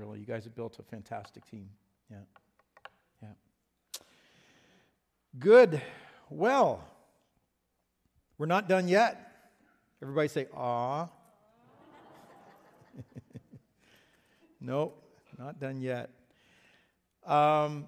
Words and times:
really. 0.00 0.18
You 0.18 0.24
guys 0.24 0.44
have 0.44 0.54
built 0.54 0.78
a 0.78 0.82
fantastic 0.82 1.44
team. 1.44 1.68
Yeah. 2.10 2.16
Yeah. 3.22 3.28
Good. 5.38 5.82
Well, 6.30 6.82
we're 8.38 8.46
not 8.46 8.68
done 8.68 8.88
yet. 8.88 9.26
Everybody 10.02 10.28
say, 10.28 10.46
"Ah." 10.56 11.10
nope, 14.60 15.02
not 15.38 15.60
done 15.60 15.82
yet. 15.82 16.08
Um, 17.26 17.86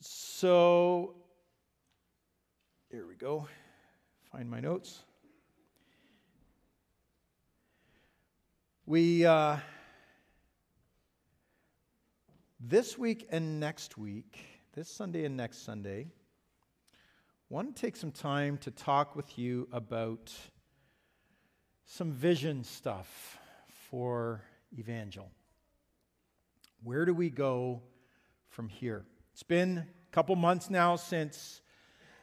so, 0.00 1.14
here 2.90 3.06
we 3.06 3.14
go. 3.14 3.46
Find 4.32 4.50
my 4.50 4.58
notes. 4.58 4.98
We, 8.84 9.24
uh, 9.24 9.58
this 12.64 12.96
week 12.96 13.26
and 13.32 13.58
next 13.58 13.98
week, 13.98 14.38
this 14.72 14.88
Sunday 14.88 15.24
and 15.24 15.36
next 15.36 15.64
Sunday, 15.64 16.06
want 17.48 17.74
to 17.74 17.82
take 17.82 17.96
some 17.96 18.12
time 18.12 18.56
to 18.58 18.70
talk 18.70 19.16
with 19.16 19.36
you 19.36 19.66
about 19.72 20.32
some 21.84 22.12
vision 22.12 22.62
stuff 22.62 23.36
for 23.90 24.42
Evangel. 24.78 25.28
Where 26.84 27.04
do 27.04 27.12
we 27.12 27.30
go 27.30 27.82
from 28.48 28.68
here? 28.68 29.04
It's 29.32 29.42
been 29.42 29.78
a 29.78 30.12
couple 30.12 30.36
months 30.36 30.70
now 30.70 30.94
since 30.94 31.62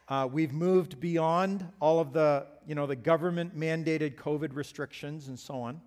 uh, 0.08 0.25
we've 0.31 0.53
moved 0.53 1.02
beyond 1.02 1.67
all 1.81 1.99
of 1.99 2.13
the, 2.13 2.47
you 2.66 2.75
know, 2.75 2.88
the 2.88 2.95
government 2.95 3.59
mandated 3.59 4.16
COVID 4.16 4.55
restrictions 4.55 5.27
and 5.27 5.38
so 5.38 5.55
on. 5.55 5.81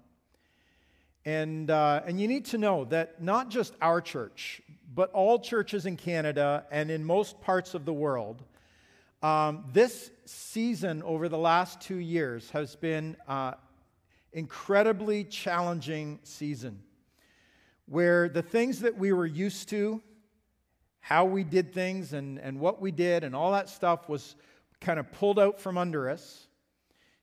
And, 1.25 1.71
uh, 1.71 2.03
and 2.07 2.21
you 2.21 2.27
need 2.27 2.47
to 2.47 2.59
know 2.59 2.85
that 2.87 3.23
not 3.23 3.49
just 3.49 3.75
our 3.80 4.01
church, 4.01 4.61
but 4.95 5.11
all 5.13 5.39
churches 5.39 5.87
in 5.87 5.97
Canada 5.97 6.66
and 6.71 6.91
in 6.91 7.05
most 7.05 7.41
parts 7.41 7.74
of 7.74 7.85
the 7.85 7.93
world, 7.93 8.43
um, 9.23 9.65
this 9.73 10.11
season 10.24 11.02
over 11.05 11.29
the 11.29 11.38
last 11.38 11.80
two 11.80 11.99
years 11.99 12.51
has 12.51 12.74
been 12.74 13.16
uh, 13.29 13.52
incredibly 14.33 15.24
challenging 15.24 16.19
season 16.24 16.83
where 17.87 18.29
the 18.29 18.43
things 18.43 18.80
that 18.80 18.96
we 18.96 19.13
were 19.13 19.27
used 19.27 19.68
to 19.68 20.02
how 21.02 21.24
we 21.24 21.43
did 21.43 21.74
things 21.74 22.13
and, 22.13 22.39
and 22.39 22.59
what 22.59 22.80
we 22.80 22.93
did 22.93 23.24
and 23.24 23.35
all 23.35 23.51
that 23.51 23.68
stuff 23.68 24.09
was 24.09 24.37
kind 24.80 25.01
of 25.01 25.13
pulled 25.13 25.39
out 25.39 25.61
from 25.61 25.77
under 25.77 26.09
us. 26.09 26.46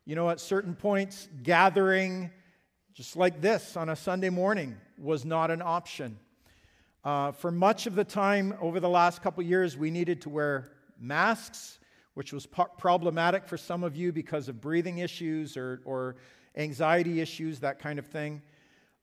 You 0.05 0.15
know, 0.15 0.29
at 0.29 0.41
certain 0.41 0.75
points, 0.75 1.29
gathering 1.43 2.29
just 2.99 3.15
like 3.15 3.39
this 3.39 3.77
on 3.77 3.87
a 3.87 3.95
Sunday 3.95 4.29
morning 4.29 4.75
was 4.97 5.23
not 5.23 5.51
an 5.51 5.61
option. 5.61 6.19
Uh, 7.05 7.31
for 7.31 7.49
much 7.49 7.87
of 7.87 7.95
the 7.95 8.03
time 8.03 8.53
over 8.59 8.81
the 8.81 8.89
last 8.89 9.21
couple 9.21 9.41
years, 9.41 9.77
we 9.77 9.89
needed 9.89 10.19
to 10.19 10.27
wear 10.27 10.73
masks, 10.99 11.79
which 12.15 12.33
was 12.33 12.45
problematic 12.45 13.47
for 13.47 13.55
some 13.55 13.85
of 13.85 13.95
you 13.95 14.11
because 14.11 14.49
of 14.49 14.59
breathing 14.59 14.97
issues 14.97 15.55
or, 15.55 15.81
or 15.85 16.17
anxiety 16.57 17.21
issues, 17.21 17.61
that 17.61 17.79
kind 17.79 17.99
of 17.99 18.05
thing. 18.05 18.41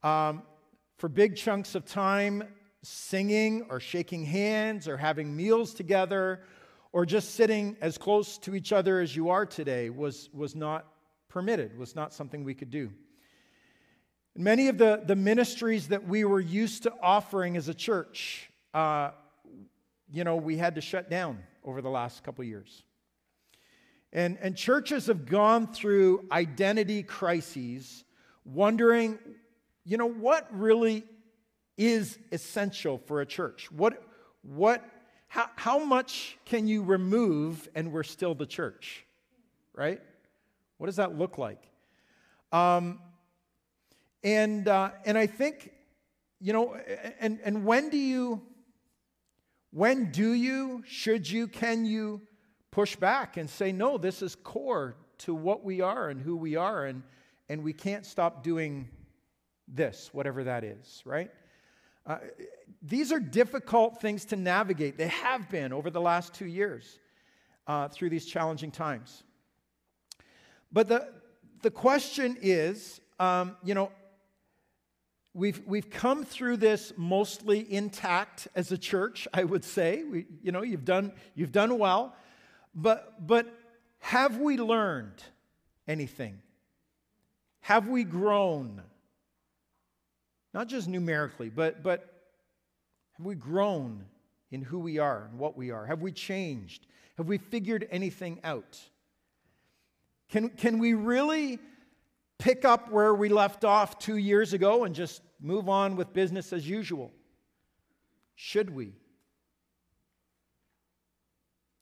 Um, 0.02 0.42
for 0.98 1.08
big 1.08 1.34
chunks 1.34 1.74
of 1.74 1.86
time, 1.86 2.44
singing 2.82 3.64
or 3.70 3.80
shaking 3.80 4.26
hands 4.26 4.88
or 4.88 4.98
having 4.98 5.34
meals 5.34 5.72
together 5.72 6.42
or 6.92 7.06
just 7.06 7.34
sitting 7.34 7.78
as 7.80 7.96
close 7.96 8.36
to 8.36 8.54
each 8.54 8.74
other 8.74 9.00
as 9.00 9.16
you 9.16 9.30
are 9.30 9.46
today 9.46 9.88
was, 9.88 10.28
was 10.34 10.54
not 10.54 10.84
permitted, 11.30 11.78
was 11.78 11.96
not 11.96 12.12
something 12.12 12.44
we 12.44 12.52
could 12.52 12.70
do. 12.70 12.92
Many 14.38 14.68
of 14.68 14.76
the, 14.76 15.02
the 15.04 15.16
ministries 15.16 15.88
that 15.88 16.06
we 16.06 16.24
were 16.24 16.40
used 16.40 16.82
to 16.82 16.92
offering 17.02 17.56
as 17.56 17.68
a 17.68 17.74
church, 17.74 18.50
uh, 18.74 19.12
you 20.12 20.24
know, 20.24 20.36
we 20.36 20.58
had 20.58 20.74
to 20.74 20.82
shut 20.82 21.08
down 21.08 21.38
over 21.64 21.80
the 21.80 21.88
last 21.88 22.22
couple 22.22 22.44
years. 22.44 22.82
And, 24.12 24.36
and 24.42 24.54
churches 24.54 25.06
have 25.06 25.24
gone 25.24 25.72
through 25.72 26.26
identity 26.30 27.02
crises, 27.02 28.04
wondering, 28.44 29.18
you 29.84 29.96
know, 29.96 30.08
what 30.08 30.46
really 30.50 31.04
is 31.78 32.18
essential 32.30 32.98
for 32.98 33.22
a 33.22 33.26
church? 33.26 33.72
What, 33.72 34.02
what, 34.42 34.84
how, 35.28 35.48
how 35.56 35.78
much 35.78 36.36
can 36.44 36.68
you 36.68 36.82
remove 36.82 37.68
and 37.74 37.90
we're 37.90 38.02
still 38.02 38.34
the 38.34 38.46
church? 38.46 39.06
Right? 39.74 40.00
What 40.76 40.88
does 40.88 40.96
that 40.96 41.16
look 41.16 41.38
like? 41.38 41.62
Um, 42.52 43.00
and, 44.26 44.66
uh, 44.66 44.90
and 45.04 45.16
I 45.16 45.28
think, 45.28 45.70
you 46.40 46.52
know, 46.52 46.76
and, 47.20 47.38
and 47.44 47.64
when 47.64 47.90
do 47.90 47.96
you, 47.96 48.42
when 49.70 50.10
do 50.10 50.32
you, 50.32 50.82
should 50.84 51.30
you, 51.30 51.46
can 51.46 51.84
you 51.84 52.20
push 52.72 52.96
back 52.96 53.36
and 53.36 53.48
say, 53.48 53.70
no, 53.70 53.98
this 53.98 54.22
is 54.22 54.34
core 54.34 54.96
to 55.18 55.32
what 55.32 55.62
we 55.62 55.80
are 55.80 56.08
and 56.08 56.20
who 56.20 56.36
we 56.36 56.56
are, 56.56 56.86
and, 56.86 57.04
and 57.48 57.62
we 57.62 57.72
can't 57.72 58.04
stop 58.04 58.42
doing 58.42 58.88
this, 59.68 60.10
whatever 60.12 60.42
that 60.42 60.64
is, 60.64 61.02
right? 61.04 61.30
Uh, 62.04 62.18
these 62.82 63.12
are 63.12 63.20
difficult 63.20 64.00
things 64.00 64.24
to 64.24 64.34
navigate. 64.34 64.98
They 64.98 65.06
have 65.06 65.48
been 65.48 65.72
over 65.72 65.88
the 65.88 66.00
last 66.00 66.34
two 66.34 66.46
years 66.46 66.98
uh, 67.68 67.86
through 67.86 68.10
these 68.10 68.26
challenging 68.26 68.72
times. 68.72 69.22
But 70.72 70.88
the, 70.88 71.12
the 71.62 71.70
question 71.70 72.36
is 72.42 73.00
um, 73.18 73.56
you 73.64 73.74
know, 73.74 73.90
we've, 75.36 75.60
we've 75.66 75.90
come 75.90 76.24
through 76.24 76.56
this 76.56 76.92
mostly 76.96 77.70
intact 77.72 78.48
as 78.54 78.72
a 78.72 78.78
church, 78.78 79.28
I 79.34 79.44
would 79.44 79.64
say. 79.64 80.02
We, 80.02 80.26
you 80.42 80.50
know, 80.50 80.62
you've 80.62 80.84
done, 80.84 81.12
you've 81.34 81.52
done 81.52 81.78
well. 81.78 82.16
But, 82.74 83.26
but 83.26 83.46
have 83.98 84.38
we 84.38 84.56
learned 84.56 85.22
anything? 85.86 86.40
Have 87.60 87.86
we 87.86 88.02
grown? 88.02 88.82
Not 90.54 90.68
just 90.68 90.88
numerically, 90.88 91.50
but, 91.50 91.82
but 91.82 92.08
have 93.18 93.26
we 93.26 93.34
grown 93.34 94.06
in 94.50 94.62
who 94.62 94.78
we 94.78 94.98
are 94.98 95.28
and 95.30 95.38
what 95.38 95.56
we 95.56 95.70
are? 95.70 95.84
Have 95.84 96.00
we 96.00 96.12
changed? 96.12 96.86
Have 97.18 97.26
we 97.26 97.36
figured 97.36 97.86
anything 97.90 98.40
out? 98.42 98.80
Can, 100.30 100.48
can 100.48 100.78
we 100.78 100.94
really 100.94 101.58
pick 102.38 102.64
up 102.64 102.90
where 102.90 103.14
we 103.14 103.28
left 103.28 103.64
off 103.64 103.98
two 103.98 104.16
years 104.16 104.52
ago 104.52 104.84
and 104.84 104.94
just 104.94 105.22
move 105.40 105.68
on 105.68 105.96
with 105.96 106.12
business 106.12 106.52
as 106.52 106.68
usual? 106.68 107.12
Should 108.34 108.74
we? 108.74 108.92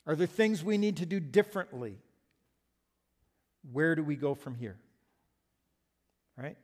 Are 0.07 0.15
there 0.15 0.27
things 0.27 0.63
we 0.63 0.79
need 0.79 0.99
to 0.99 1.07
do 1.07 1.19
differently? 1.19 1.99
Where 3.73 3.95
do 3.95 4.05
we 4.05 4.17
go 4.17 4.35
from 4.35 4.55
here? 4.55 4.77
Right? 6.37 6.57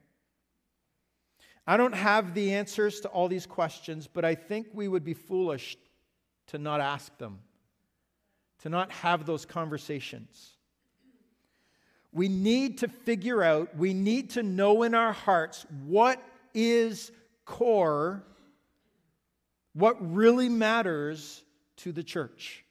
I 1.67 1.77
don't 1.77 1.95
have 1.95 2.35
the 2.35 2.55
answers 2.55 3.01
to 3.01 3.09
all 3.09 3.29
these 3.29 3.47
questions, 3.47 4.09
but 4.13 4.25
I 4.25 4.35
think 4.35 4.69
we 4.73 4.89
would 4.89 5.05
be 5.05 5.15
foolish 5.15 5.77
to 6.49 6.59
not 6.59 6.81
ask 6.81 7.17
them, 7.19 7.39
to 8.63 8.69
not 8.69 8.91
have 8.91 9.25
those 9.25 9.47
conversations. 9.47 10.57
We 12.13 12.29
need 12.29 12.79
to 12.79 12.89
figure 12.89 13.43
out, 13.43 13.77
we 13.77 13.95
need 13.95 14.31
to 14.31 14.43
know 14.43 14.83
in 14.83 14.95
our 14.95 15.13
hearts 15.13 15.65
what 15.87 16.21
is 16.55 17.11
core, 17.45 18.25
what 19.75 19.97
really 20.01 20.49
matters 20.49 21.43
to 21.79 21.93
the 21.93 22.03
church. 22.03 22.65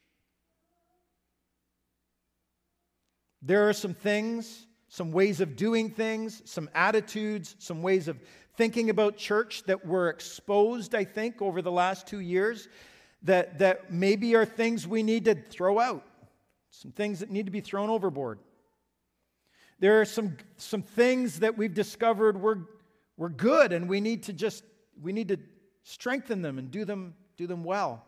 There 3.42 3.70
are 3.70 3.74
some 3.74 3.94
things, 3.94 4.68
some 4.90 5.12
ways 5.12 5.40
of 5.40 5.56
doing 5.56 5.90
things, 5.90 6.42
some 6.46 6.70
attitudes, 6.76 7.56
some 7.60 7.82
ways 7.82 8.08
of 8.08 8.20
thinking 8.58 8.90
about 8.90 9.16
church 9.16 9.64
that 9.64 9.86
were 9.86 10.10
exposed, 10.10 10.94
I 10.94 11.06
think, 11.06 11.42
over 11.42 11.62
the 11.62 11.72
last 11.72 12.08
two 12.08 12.20
years 12.20 12.68
that, 13.24 13.60
that 13.60 13.92
maybe 13.92 14.36
are 14.36 14.46
things 14.46 14.88
we 14.88 15.04
need 15.04 15.26
to 15.26 15.36
throw 15.36 15.80
out, 15.80 16.06
some 16.70 16.92
things 16.92 17.20
that 17.20 17.32
need 17.32 17.46
to 17.46 17.52
be 17.52 17.62
thrown 17.62 17.90
overboard. 17.90 18.40
There 19.80 20.02
are 20.02 20.06
some, 20.06 20.36
some 20.58 20.82
things 20.82 21.40
that 21.40 21.58
we've 21.58 21.74
discovered 21.74 22.42
were, 22.42 22.68
were 23.20 23.30
good 23.30 23.72
and 23.72 23.88
we 23.88 24.02
need 24.02 24.24
to 24.24 24.34
just 24.34 24.64
we 25.00 25.14
need 25.14 25.28
to 25.28 25.38
strengthen 25.84 26.42
them 26.42 26.58
and 26.58 26.72
do 26.72 26.86
them, 26.86 27.14
do 27.38 27.48
them 27.48 27.64
well. 27.64 28.06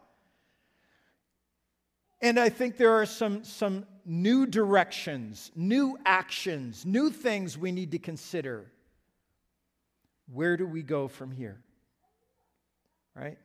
And 2.21 2.39
I 2.39 2.49
think 2.49 2.77
there 2.77 2.91
are 2.91 3.05
some, 3.05 3.43
some 3.43 3.85
new 4.05 4.45
directions, 4.45 5.51
new 5.55 5.97
actions, 6.05 6.85
new 6.85 7.09
things 7.09 7.57
we 7.57 7.71
need 7.71 7.91
to 7.91 7.99
consider 7.99 8.71
where 10.31 10.55
do 10.55 10.65
we 10.65 10.81
go 10.81 11.07
from 11.07 11.31
here? 11.31 11.59
Right? 13.15 13.37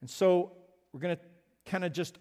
And 0.00 0.10
so 0.10 0.52
we're 0.92 1.00
going 1.00 1.16
to 1.16 1.22
kind 1.64 1.84
of 1.84 1.92
just 1.92 2.18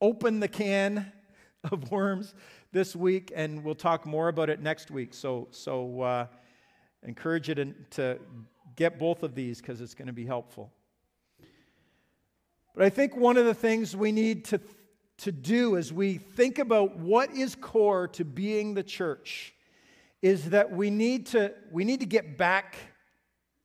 open 0.00 0.38
the 0.38 0.48
can 0.48 1.10
of 1.72 1.90
worms 1.90 2.34
this 2.70 2.94
week, 2.94 3.32
and 3.34 3.64
we'll 3.64 3.74
talk 3.74 4.06
more 4.06 4.28
about 4.28 4.50
it 4.50 4.60
next 4.60 4.90
week. 4.90 5.14
So, 5.14 5.48
so 5.50 6.02
uh, 6.02 6.26
encourage 7.04 7.48
you 7.48 7.54
to, 7.54 7.72
to 7.90 8.18
get 8.76 8.98
both 8.98 9.22
of 9.22 9.34
these 9.34 9.60
because 9.60 9.80
it's 9.80 9.94
going 9.94 10.06
to 10.06 10.12
be 10.12 10.26
helpful. 10.26 10.72
But 12.74 12.84
I 12.84 12.90
think 12.90 13.16
one 13.16 13.36
of 13.36 13.44
the 13.44 13.54
things 13.54 13.96
we 13.96 14.10
need 14.10 14.46
to, 14.46 14.60
to 15.18 15.32
do 15.32 15.76
as 15.76 15.92
we 15.92 16.18
think 16.18 16.58
about 16.58 16.98
what 16.98 17.30
is 17.30 17.54
core 17.54 18.08
to 18.08 18.24
being 18.24 18.74
the 18.74 18.82
church 18.82 19.54
is 20.22 20.50
that 20.50 20.72
we 20.72 20.90
need 20.90 21.26
to, 21.26 21.52
we 21.70 21.84
need 21.84 22.00
to 22.00 22.06
get 22.06 22.36
back 22.36 22.76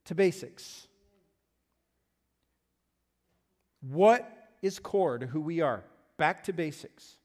to 0.05 0.15
basics. 0.15 0.87
What 3.81 4.49
is 4.61 4.77
core 4.77 5.17
to 5.17 5.25
who 5.25 5.41
we 5.41 5.61
are? 5.61 5.83
Back 6.17 6.43
to 6.43 6.53
basics. 6.53 7.15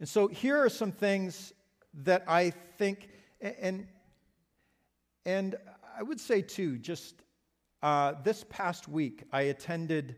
And 0.00 0.08
so 0.08 0.26
here 0.26 0.58
are 0.58 0.68
some 0.68 0.90
things 0.90 1.52
that 2.02 2.24
I 2.26 2.50
think, 2.50 3.08
and, 3.40 3.86
and 5.24 5.56
I 5.98 6.02
would 6.02 6.20
say 6.20 6.42
too, 6.42 6.78
just 6.78 7.14
uh, 7.82 8.14
this 8.22 8.44
past 8.48 8.88
week, 8.88 9.24
I 9.32 9.42
attended 9.42 10.16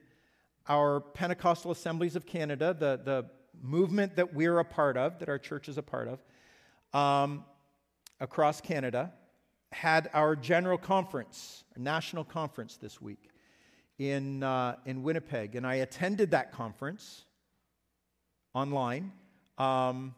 our 0.67 1.01
Pentecostal 1.01 1.71
Assemblies 1.71 2.17
of 2.17 2.27
Canada, 2.27 2.75
the, 2.79 3.01
the 3.03 3.27
movement 3.63 4.17
that 4.17 4.35
we're 4.35 4.59
a 4.59 4.65
part 4.65 4.97
of, 4.97 5.19
that 5.19 5.29
our 5.29 5.39
church 5.39 5.69
is 5.69 5.79
a 5.79 5.83
part 5.83 6.09
of, 6.09 6.99
um, 6.99 7.45
across 8.21 8.61
Canada, 8.61 9.13
had 9.73 10.09
our 10.15 10.37
general 10.37 10.79
conference, 10.79 11.65
national 11.77 12.25
conference 12.25 12.77
this 12.77 13.01
week 13.01 13.31
in, 13.99 14.43
uh, 14.43 14.77
in 14.87 15.03
Winnipeg. 15.03 15.57
And 15.57 15.67
I 15.67 15.77
attended 15.77 16.31
that 16.31 16.53
conference 16.53 17.25
online. 18.55 19.13
Um, 19.59 20.15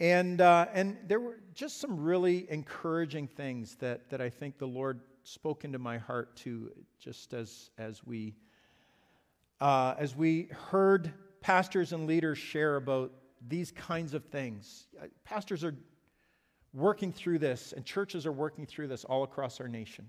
and, 0.00 0.40
uh, 0.40 0.66
and 0.72 0.96
there 1.06 1.18
were 1.18 1.40
just 1.54 1.80
some 1.80 2.00
really 2.00 2.46
encouraging 2.50 3.26
things 3.26 3.76
that, 3.76 4.10
that 4.10 4.20
I 4.20 4.30
think 4.30 4.58
the 4.58 4.66
Lord 4.66 5.00
spoke 5.24 5.64
into 5.64 5.78
my 5.78 5.98
heart 5.98 6.36
to 6.36 6.70
just 7.00 7.34
as, 7.34 7.70
as, 7.78 8.04
we, 8.04 8.34
uh, 9.60 9.94
as 9.98 10.14
we 10.14 10.48
heard 10.70 11.12
pastors 11.40 11.92
and 11.92 12.06
leaders 12.06 12.38
share 12.38 12.76
about 12.76 13.12
these 13.46 13.72
kinds 13.72 14.14
of 14.14 14.24
things. 14.24 14.86
Uh, 15.00 15.06
pastors 15.24 15.64
are 15.64 15.74
working 16.72 17.12
through 17.12 17.38
this, 17.38 17.72
and 17.72 17.84
churches 17.84 18.26
are 18.26 18.32
working 18.32 18.66
through 18.66 18.88
this 18.88 19.04
all 19.04 19.24
across 19.24 19.60
our 19.60 19.68
nation. 19.68 20.06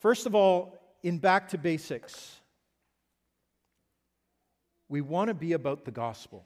First 0.00 0.26
of 0.26 0.34
all, 0.34 0.78
in 1.02 1.18
back 1.18 1.48
to 1.48 1.58
basics, 1.58 2.40
we 4.92 5.00
want 5.00 5.28
to 5.28 5.34
be 5.34 5.54
about 5.54 5.86
the 5.86 5.90
gospel. 5.90 6.44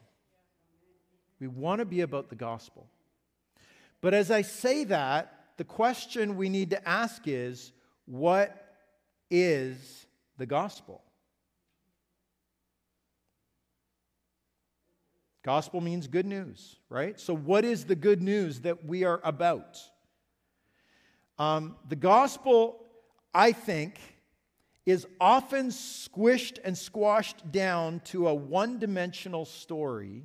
We 1.37 1.47
want 1.47 1.79
to 1.79 1.85
be 1.85 1.99
about 1.99 2.29
the 2.29 2.35
gospel. 2.35 2.87
But 3.99 4.13
as 4.13 4.31
I 4.31 4.41
say 4.41 4.85
that, 4.85 5.33
the 5.57 5.65
question 5.65 6.37
we 6.37 6.47
need 6.47 6.69
to 6.69 6.87
ask 6.87 7.23
is 7.25 7.73
what 8.05 8.55
is 9.29 10.05
the 10.37 10.45
gospel? 10.45 11.01
Gospel 15.43 15.81
means 15.81 16.07
good 16.07 16.25
news, 16.25 16.77
right? 16.87 17.19
So, 17.19 17.33
what 17.33 17.65
is 17.65 17.83
the 17.83 17.95
good 17.95 18.21
news 18.21 18.61
that 18.61 18.85
we 18.85 19.03
are 19.03 19.19
about? 19.25 19.77
Um, 21.37 21.75
the 21.89 21.97
gospel, 21.97 22.85
I 23.33 23.51
think, 23.51 23.99
is 24.87 25.05
often 25.19 25.67
squished 25.67 26.59
and 26.63 26.75
squashed 26.77 27.51
down 27.51 27.99
to 28.05 28.29
a 28.29 28.33
one 28.33 28.79
dimensional 28.79 29.43
story, 29.43 30.23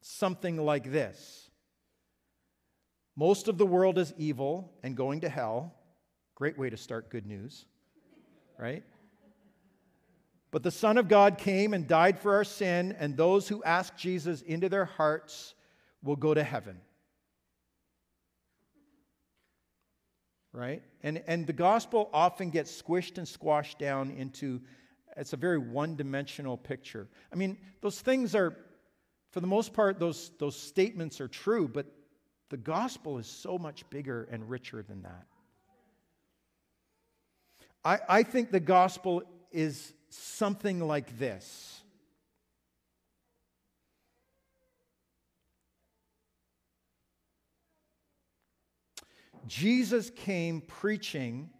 something 0.00 0.56
like 0.56 0.90
this 0.90 1.50
Most 3.14 3.46
of 3.46 3.58
the 3.58 3.66
world 3.66 3.98
is 3.98 4.14
evil 4.16 4.72
and 4.82 4.96
going 4.96 5.20
to 5.20 5.28
hell. 5.28 5.74
Great 6.34 6.58
way 6.58 6.70
to 6.70 6.78
start 6.78 7.10
good 7.10 7.26
news, 7.26 7.66
right? 8.58 8.82
But 10.50 10.62
the 10.62 10.70
Son 10.70 10.96
of 10.96 11.06
God 11.06 11.36
came 11.36 11.74
and 11.74 11.86
died 11.86 12.18
for 12.18 12.34
our 12.34 12.44
sin, 12.44 12.96
and 12.98 13.16
those 13.16 13.48
who 13.48 13.62
ask 13.64 13.96
Jesus 13.96 14.40
into 14.40 14.70
their 14.70 14.86
hearts 14.86 15.54
will 16.02 16.16
go 16.16 16.32
to 16.32 16.42
heaven. 16.42 16.80
Right? 20.54 20.82
And, 21.02 21.22
and 21.26 21.46
the 21.46 21.52
gospel 21.52 22.08
often 22.14 22.48
gets 22.48 22.80
squished 22.80 23.18
and 23.18 23.28
squashed 23.28 23.78
down 23.78 24.10
into 24.12 24.62
it's 25.16 25.32
a 25.32 25.36
very 25.36 25.58
one 25.58 25.96
dimensional 25.96 26.56
picture. 26.56 27.08
I 27.32 27.36
mean, 27.36 27.58
those 27.82 28.00
things 28.00 28.34
are, 28.34 28.56
for 29.30 29.40
the 29.40 29.46
most 29.46 29.72
part, 29.72 30.00
those, 30.00 30.30
those 30.38 30.56
statements 30.56 31.20
are 31.20 31.28
true, 31.28 31.68
but 31.68 31.86
the 32.50 32.56
gospel 32.56 33.18
is 33.18 33.26
so 33.26 33.58
much 33.58 33.88
bigger 33.90 34.28
and 34.30 34.48
richer 34.48 34.82
than 34.82 35.02
that. 35.02 35.26
I, 37.84 37.98
I 38.08 38.22
think 38.22 38.50
the 38.50 38.60
gospel 38.60 39.22
is 39.52 39.92
something 40.08 40.80
like 40.80 41.18
this 41.18 41.83
Jesus 49.46 50.10
came 50.10 50.60
preaching. 50.60 51.50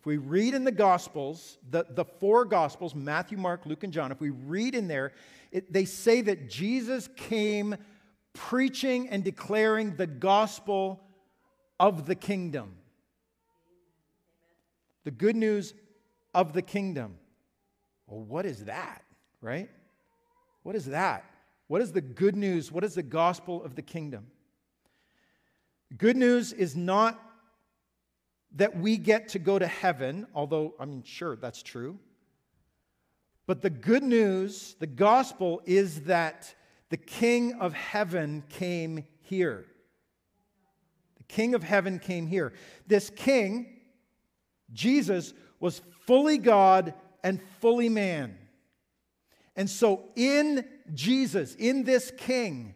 If 0.00 0.06
we 0.06 0.16
read 0.16 0.54
in 0.54 0.64
the 0.64 0.72
Gospels, 0.72 1.58
the, 1.70 1.86
the 1.88 2.04
four 2.04 2.44
Gospels, 2.44 2.94
Matthew, 2.94 3.38
Mark, 3.38 3.66
Luke, 3.66 3.84
and 3.84 3.92
John, 3.92 4.12
if 4.12 4.20
we 4.20 4.30
read 4.30 4.74
in 4.74 4.88
there, 4.88 5.12
it, 5.50 5.72
they 5.72 5.84
say 5.84 6.20
that 6.22 6.48
Jesus 6.48 7.08
came 7.16 7.76
preaching 8.32 9.08
and 9.08 9.24
declaring 9.24 9.96
the 9.96 10.06
gospel 10.06 11.00
of 11.80 12.06
the 12.06 12.14
kingdom. 12.14 12.76
The 15.04 15.10
good 15.10 15.36
news 15.36 15.74
of 16.34 16.52
the 16.52 16.62
kingdom. 16.62 17.16
Well, 18.06 18.20
what 18.20 18.46
is 18.46 18.64
that, 18.66 19.02
right? 19.40 19.68
What 20.62 20.76
is 20.76 20.86
that? 20.86 21.24
What 21.66 21.82
is 21.82 21.92
the 21.92 22.00
good 22.00 22.36
news? 22.36 22.70
What 22.70 22.84
is 22.84 22.94
the 22.94 23.02
gospel 23.02 23.62
of 23.62 23.74
the 23.74 23.82
kingdom? 23.82 24.26
Good 25.96 26.16
news 26.16 26.52
is 26.52 26.76
not 26.76 27.20
that 28.56 28.76
we 28.76 28.96
get 28.96 29.28
to 29.30 29.38
go 29.38 29.58
to 29.58 29.66
heaven, 29.66 30.26
although, 30.34 30.74
I 30.78 30.84
mean, 30.84 31.02
sure, 31.02 31.36
that's 31.36 31.62
true. 31.62 31.98
But 33.46 33.62
the 33.62 33.70
good 33.70 34.02
news, 34.02 34.76
the 34.78 34.86
gospel, 34.86 35.62
is 35.64 36.02
that 36.02 36.54
the 36.90 36.96
King 36.96 37.54
of 37.54 37.72
heaven 37.72 38.44
came 38.48 39.04
here. 39.22 39.66
The 41.16 41.24
King 41.24 41.54
of 41.54 41.62
heaven 41.62 41.98
came 41.98 42.26
here. 42.26 42.52
This 42.86 43.10
King, 43.10 43.80
Jesus, 44.72 45.32
was 45.60 45.80
fully 46.06 46.38
God 46.38 46.94
and 47.24 47.40
fully 47.60 47.88
man. 47.88 48.36
And 49.56 49.68
so, 49.68 50.04
in 50.14 50.64
Jesus, 50.94 51.54
in 51.54 51.84
this 51.84 52.12
King, 52.16 52.74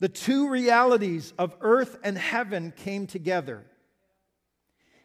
the 0.00 0.08
two 0.08 0.48
realities 0.48 1.32
of 1.38 1.54
earth 1.60 1.98
and 2.02 2.16
heaven 2.16 2.72
came 2.74 3.06
together. 3.06 3.64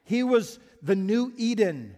He 0.03 0.23
was 0.23 0.59
the 0.81 0.95
new 0.95 1.33
Eden. 1.35 1.95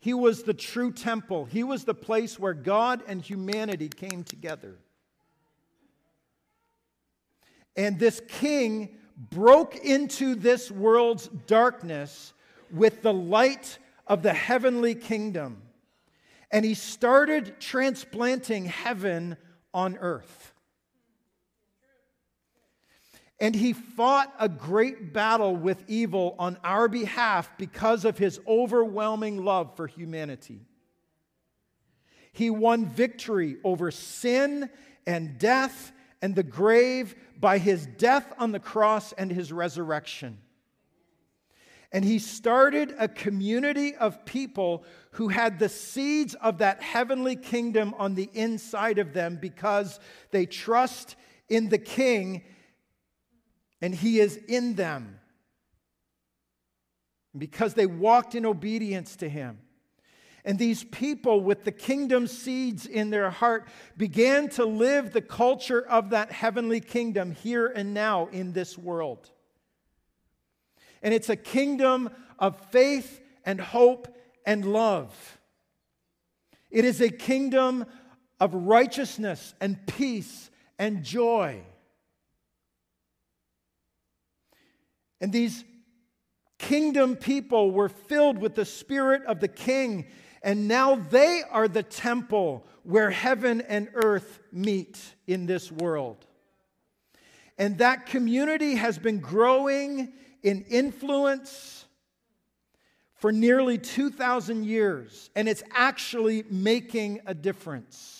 He 0.00 0.14
was 0.14 0.42
the 0.42 0.54
true 0.54 0.92
temple. 0.92 1.44
He 1.44 1.62
was 1.62 1.84
the 1.84 1.94
place 1.94 2.38
where 2.38 2.54
God 2.54 3.02
and 3.06 3.22
humanity 3.22 3.88
came 3.88 4.24
together. 4.24 4.76
And 7.76 7.98
this 7.98 8.20
king 8.28 8.96
broke 9.16 9.76
into 9.76 10.34
this 10.34 10.70
world's 10.70 11.28
darkness 11.46 12.32
with 12.72 13.02
the 13.02 13.12
light 13.12 13.78
of 14.06 14.22
the 14.22 14.32
heavenly 14.32 14.94
kingdom. 14.94 15.62
And 16.50 16.64
he 16.64 16.74
started 16.74 17.60
transplanting 17.60 18.64
heaven 18.64 19.36
on 19.72 19.96
earth. 19.98 20.49
And 23.40 23.54
he 23.54 23.72
fought 23.72 24.32
a 24.38 24.48
great 24.48 25.14
battle 25.14 25.56
with 25.56 25.82
evil 25.88 26.36
on 26.38 26.58
our 26.62 26.88
behalf 26.88 27.50
because 27.56 28.04
of 28.04 28.18
his 28.18 28.38
overwhelming 28.46 29.42
love 29.44 29.76
for 29.76 29.86
humanity. 29.86 30.60
He 32.32 32.50
won 32.50 32.86
victory 32.86 33.56
over 33.64 33.90
sin 33.90 34.68
and 35.06 35.38
death 35.38 35.92
and 36.22 36.36
the 36.36 36.42
grave 36.42 37.14
by 37.38 37.58
his 37.58 37.86
death 37.86 38.30
on 38.38 38.52
the 38.52 38.60
cross 38.60 39.12
and 39.12 39.32
his 39.32 39.52
resurrection. 39.52 40.38
And 41.92 42.04
he 42.04 42.18
started 42.18 42.94
a 42.98 43.08
community 43.08 43.96
of 43.96 44.24
people 44.24 44.84
who 45.12 45.28
had 45.28 45.58
the 45.58 45.68
seeds 45.68 46.34
of 46.34 46.58
that 46.58 46.82
heavenly 46.82 47.34
kingdom 47.34 47.94
on 47.98 48.14
the 48.14 48.30
inside 48.32 48.98
of 48.98 49.12
them 49.12 49.38
because 49.40 49.98
they 50.30 50.46
trust 50.46 51.16
in 51.48 51.68
the 51.68 51.78
king 51.78 52.42
and 53.80 53.94
He 53.94 54.20
is 54.20 54.36
in 54.36 54.74
them. 54.74 55.18
Because 57.36 57.74
they 57.74 57.86
walked 57.86 58.34
in 58.34 58.44
obedience 58.44 59.16
to 59.16 59.28
Him. 59.28 59.58
And 60.44 60.58
these 60.58 60.84
people, 60.84 61.40
with 61.40 61.64
the 61.64 61.72
kingdom 61.72 62.26
seeds 62.26 62.86
in 62.86 63.10
their 63.10 63.30
heart, 63.30 63.68
began 63.96 64.48
to 64.50 64.64
live 64.64 65.12
the 65.12 65.20
culture 65.20 65.82
of 65.82 66.10
that 66.10 66.32
heavenly 66.32 66.80
kingdom 66.80 67.32
here 67.32 67.66
and 67.66 67.92
now 67.92 68.28
in 68.32 68.52
this 68.52 68.78
world. 68.78 69.30
And 71.02 71.12
it's 71.12 71.28
a 71.28 71.36
kingdom 71.36 72.10
of 72.38 72.58
faith 72.70 73.20
and 73.44 73.60
hope 73.60 74.08
and 74.46 74.64
love. 74.64 75.38
It 76.70 76.84
is 76.84 77.00
a 77.00 77.10
kingdom 77.10 77.84
of 78.38 78.54
righteousness 78.54 79.54
and 79.60 79.86
peace 79.86 80.50
and 80.78 81.02
joy. 81.02 81.62
And 85.20 85.32
these 85.32 85.64
kingdom 86.58 87.16
people 87.16 87.70
were 87.70 87.88
filled 87.88 88.38
with 88.38 88.54
the 88.54 88.64
spirit 88.64 89.24
of 89.24 89.40
the 89.40 89.48
king, 89.48 90.06
and 90.42 90.68
now 90.68 90.94
they 90.94 91.42
are 91.50 91.68
the 91.68 91.82
temple 91.82 92.66
where 92.82 93.10
heaven 93.10 93.60
and 93.62 93.88
earth 93.94 94.40
meet 94.52 94.98
in 95.26 95.46
this 95.46 95.70
world. 95.70 96.26
And 97.58 97.78
that 97.78 98.06
community 98.06 98.76
has 98.76 98.98
been 98.98 99.18
growing 99.18 100.12
in 100.42 100.62
influence 100.62 101.84
for 103.16 103.32
nearly 103.32 103.76
2,000 103.76 104.64
years, 104.64 105.28
and 105.36 105.46
it's 105.46 105.62
actually 105.72 106.42
making 106.48 107.20
a 107.26 107.34
difference. 107.34 108.19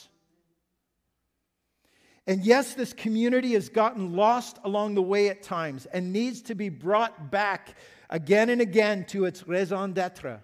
And 2.31 2.45
yes, 2.45 2.75
this 2.75 2.93
community 2.93 3.55
has 3.55 3.69
gotten 3.69 4.13
lost 4.13 4.61
along 4.63 4.95
the 4.95 5.03
way 5.03 5.31
at 5.31 5.43
times 5.43 5.87
and 5.87 6.13
needs 6.13 6.43
to 6.43 6.55
be 6.55 6.69
brought 6.69 7.29
back 7.29 7.75
again 8.09 8.51
and 8.51 8.61
again 8.61 9.05
to 9.07 9.25
its 9.25 9.49
raison 9.49 9.95
d'etre. 9.95 10.41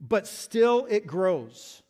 But 0.00 0.26
still, 0.26 0.88
it 0.90 1.06
grows. 1.06 1.84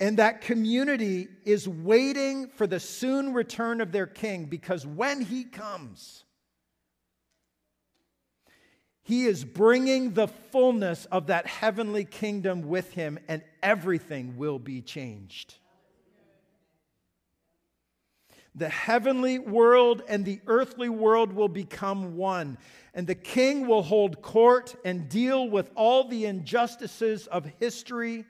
And 0.00 0.16
that 0.16 0.40
community 0.40 1.28
is 1.44 1.68
waiting 1.68 2.46
for 2.48 2.66
the 2.66 2.80
soon 2.80 3.34
return 3.34 3.82
of 3.82 3.92
their 3.92 4.06
king 4.06 4.46
because 4.46 4.86
when 4.86 5.20
he 5.20 5.44
comes, 5.44 6.24
he 9.02 9.26
is 9.26 9.44
bringing 9.44 10.14
the 10.14 10.28
fullness 10.28 11.04
of 11.04 11.26
that 11.26 11.46
heavenly 11.46 12.06
kingdom 12.06 12.66
with 12.66 12.94
him, 12.94 13.18
and 13.28 13.42
everything 13.62 14.38
will 14.38 14.58
be 14.58 14.80
changed. 14.80 15.56
The 18.54 18.68
heavenly 18.68 19.38
world 19.38 20.02
and 20.08 20.24
the 20.24 20.40
earthly 20.46 20.88
world 20.88 21.32
will 21.32 21.48
become 21.48 22.16
one, 22.16 22.58
and 22.94 23.06
the 23.06 23.14
king 23.14 23.66
will 23.66 23.82
hold 23.82 24.22
court 24.22 24.74
and 24.84 25.08
deal 25.08 25.48
with 25.48 25.70
all 25.76 26.08
the 26.08 26.26
injustices 26.26 27.26
of 27.28 27.50
history 27.60 28.24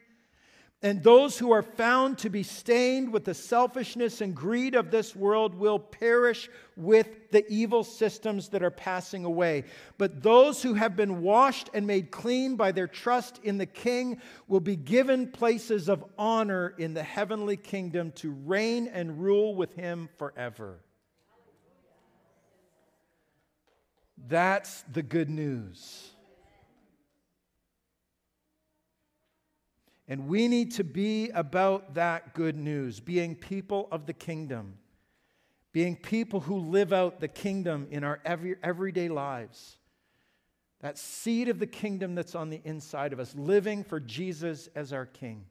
and 0.82 1.02
those 1.02 1.38
who 1.38 1.50
are 1.50 1.62
found 1.62 2.16
to 2.18 2.30
be 2.30 2.42
stained 2.42 3.12
with 3.12 3.24
the 3.24 3.34
selfishness 3.34 4.22
and 4.22 4.34
greed 4.34 4.74
of 4.74 4.90
this 4.90 5.14
world 5.14 5.54
will 5.54 5.78
perish 5.78 6.48
with 6.74 7.30
the 7.32 7.46
evil 7.52 7.84
systems 7.84 8.48
that 8.48 8.62
are 8.62 8.70
passing 8.70 9.26
away. 9.26 9.64
But 9.98 10.22
those 10.22 10.62
who 10.62 10.72
have 10.72 10.96
been 10.96 11.20
washed 11.20 11.68
and 11.74 11.86
made 11.86 12.10
clean 12.10 12.56
by 12.56 12.72
their 12.72 12.86
trust 12.86 13.40
in 13.42 13.58
the 13.58 13.66
King 13.66 14.22
will 14.48 14.60
be 14.60 14.76
given 14.76 15.30
places 15.30 15.90
of 15.90 16.02
honor 16.16 16.74
in 16.78 16.94
the 16.94 17.02
heavenly 17.02 17.58
kingdom 17.58 18.12
to 18.12 18.30
reign 18.30 18.88
and 18.88 19.22
rule 19.22 19.54
with 19.54 19.74
him 19.74 20.08
forever. 20.16 20.78
That's 24.28 24.82
the 24.90 25.02
good 25.02 25.28
news. 25.28 26.10
And 30.10 30.26
we 30.26 30.48
need 30.48 30.72
to 30.72 30.82
be 30.82 31.30
about 31.30 31.94
that 31.94 32.34
good 32.34 32.56
news, 32.56 32.98
being 32.98 33.36
people 33.36 33.86
of 33.92 34.06
the 34.06 34.12
kingdom, 34.12 34.76
being 35.70 35.94
people 35.94 36.40
who 36.40 36.58
live 36.58 36.92
out 36.92 37.20
the 37.20 37.28
kingdom 37.28 37.86
in 37.92 38.02
our 38.02 38.18
every, 38.24 38.56
everyday 38.60 39.08
lives. 39.08 39.76
That 40.80 40.98
seed 40.98 41.48
of 41.48 41.60
the 41.60 41.66
kingdom 41.68 42.16
that's 42.16 42.34
on 42.34 42.50
the 42.50 42.60
inside 42.64 43.12
of 43.12 43.20
us, 43.20 43.36
living 43.36 43.84
for 43.84 44.00
Jesus 44.00 44.68
as 44.74 44.92
our 44.92 45.06
king. 45.06 45.44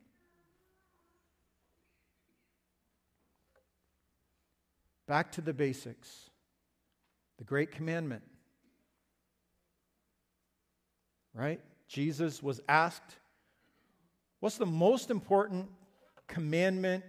Back 5.07 5.31
to 5.33 5.41
the 5.41 5.53
basics. 5.53 6.29
The 7.37 7.45
great 7.45 7.71
commandment. 7.71 8.23
Right? 11.33 11.61
Jesus 11.87 12.43
was 12.43 12.59
asked 12.67 13.18
What's 14.39 14.57
the 14.57 14.65
most 14.65 15.09
important 15.09 15.69
commandment 16.27 17.03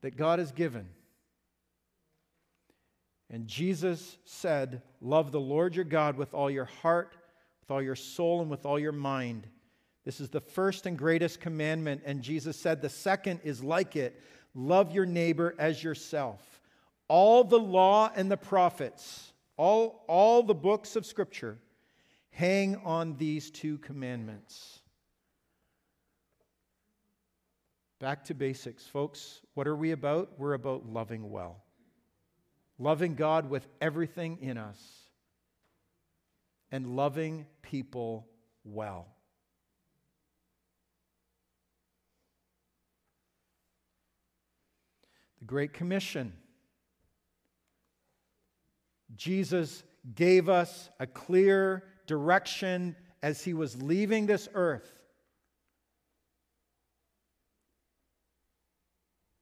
that 0.00 0.16
God 0.16 0.38
has 0.38 0.52
given? 0.52 0.88
And 3.30 3.46
Jesus 3.46 4.16
said, 4.24 4.82
Love 5.00 5.32
the 5.32 5.40
Lord 5.40 5.76
your 5.76 5.84
God 5.84 6.16
with 6.16 6.34
all 6.34 6.50
your 6.50 6.64
heart, 6.64 7.16
with 7.60 7.70
all 7.70 7.82
your 7.82 7.96
soul, 7.96 8.40
and 8.40 8.50
with 8.50 8.64
all 8.64 8.78
your 8.78 8.92
mind. 8.92 9.46
This 10.04 10.20
is 10.20 10.30
the 10.30 10.40
first 10.40 10.86
and 10.86 10.96
greatest 10.96 11.40
commandment. 11.40 12.02
And 12.04 12.22
Jesus 12.22 12.56
said, 12.56 12.80
The 12.80 12.88
second 12.88 13.40
is 13.44 13.62
like 13.62 13.94
it 13.96 14.20
love 14.54 14.92
your 14.92 15.06
neighbor 15.06 15.54
as 15.58 15.84
yourself. 15.84 16.40
All 17.06 17.44
the 17.44 17.58
law 17.58 18.10
and 18.14 18.30
the 18.30 18.36
prophets, 18.36 19.32
all, 19.56 20.04
all 20.08 20.42
the 20.42 20.54
books 20.54 20.96
of 20.96 21.06
Scripture, 21.06 21.58
hang 22.30 22.76
on 22.76 23.16
these 23.16 23.50
two 23.50 23.78
commandments. 23.78 24.80
Back 28.00 28.24
to 28.26 28.34
basics, 28.34 28.86
folks. 28.86 29.40
What 29.54 29.66
are 29.66 29.74
we 29.74 29.90
about? 29.90 30.38
We're 30.38 30.54
about 30.54 30.86
loving 30.86 31.30
well, 31.30 31.64
loving 32.78 33.16
God 33.16 33.50
with 33.50 33.66
everything 33.80 34.38
in 34.40 34.56
us, 34.56 34.80
and 36.70 36.94
loving 36.94 37.46
people 37.60 38.28
well. 38.62 39.08
The 45.40 45.46
Great 45.46 45.72
Commission. 45.72 46.32
Jesus 49.16 49.82
gave 50.14 50.48
us 50.48 50.88
a 51.00 51.06
clear 51.06 51.82
direction 52.06 52.94
as 53.24 53.42
he 53.42 53.54
was 53.54 53.82
leaving 53.82 54.26
this 54.26 54.48
earth 54.54 54.97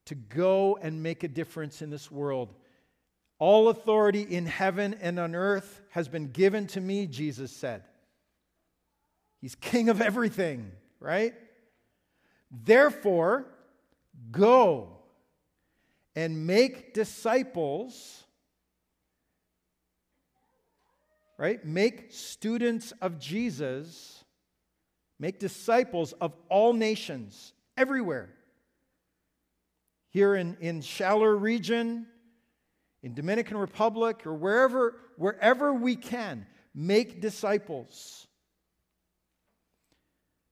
to 0.06 0.14
go 0.14 0.78
and 0.80 1.02
make 1.02 1.22
a 1.24 1.28
difference 1.28 1.82
in 1.82 1.90
this 1.90 2.10
world. 2.10 2.54
All 3.38 3.68
authority 3.68 4.22
in 4.22 4.46
heaven 4.46 4.96
and 5.00 5.18
on 5.18 5.34
earth 5.34 5.82
has 5.90 6.08
been 6.08 6.30
given 6.30 6.66
to 6.68 6.80
me, 6.80 7.06
Jesus 7.06 7.52
said. 7.52 7.82
He's 9.40 9.54
king 9.54 9.88
of 9.88 10.00
everything, 10.00 10.72
right? 11.00 11.34
Therefore, 12.50 13.46
go 14.30 14.96
and 16.14 16.46
make 16.46 16.94
disciples, 16.94 18.24
right? 21.36 21.62
Make 21.64 22.06
students 22.10 22.92
of 23.02 23.18
Jesus, 23.18 24.24
make 25.18 25.38
disciples 25.38 26.14
of 26.14 26.32
all 26.48 26.72
nations, 26.72 27.52
everywhere 27.76 28.35
here 30.16 30.34
in, 30.34 30.56
in 30.62 30.80
Chaleur 30.80 31.36
region, 31.36 32.06
in 33.02 33.12
Dominican 33.12 33.58
Republic, 33.58 34.26
or 34.26 34.32
wherever, 34.32 34.94
wherever 35.18 35.74
we 35.74 35.94
can, 35.94 36.46
make 36.74 37.20
disciples. 37.20 38.26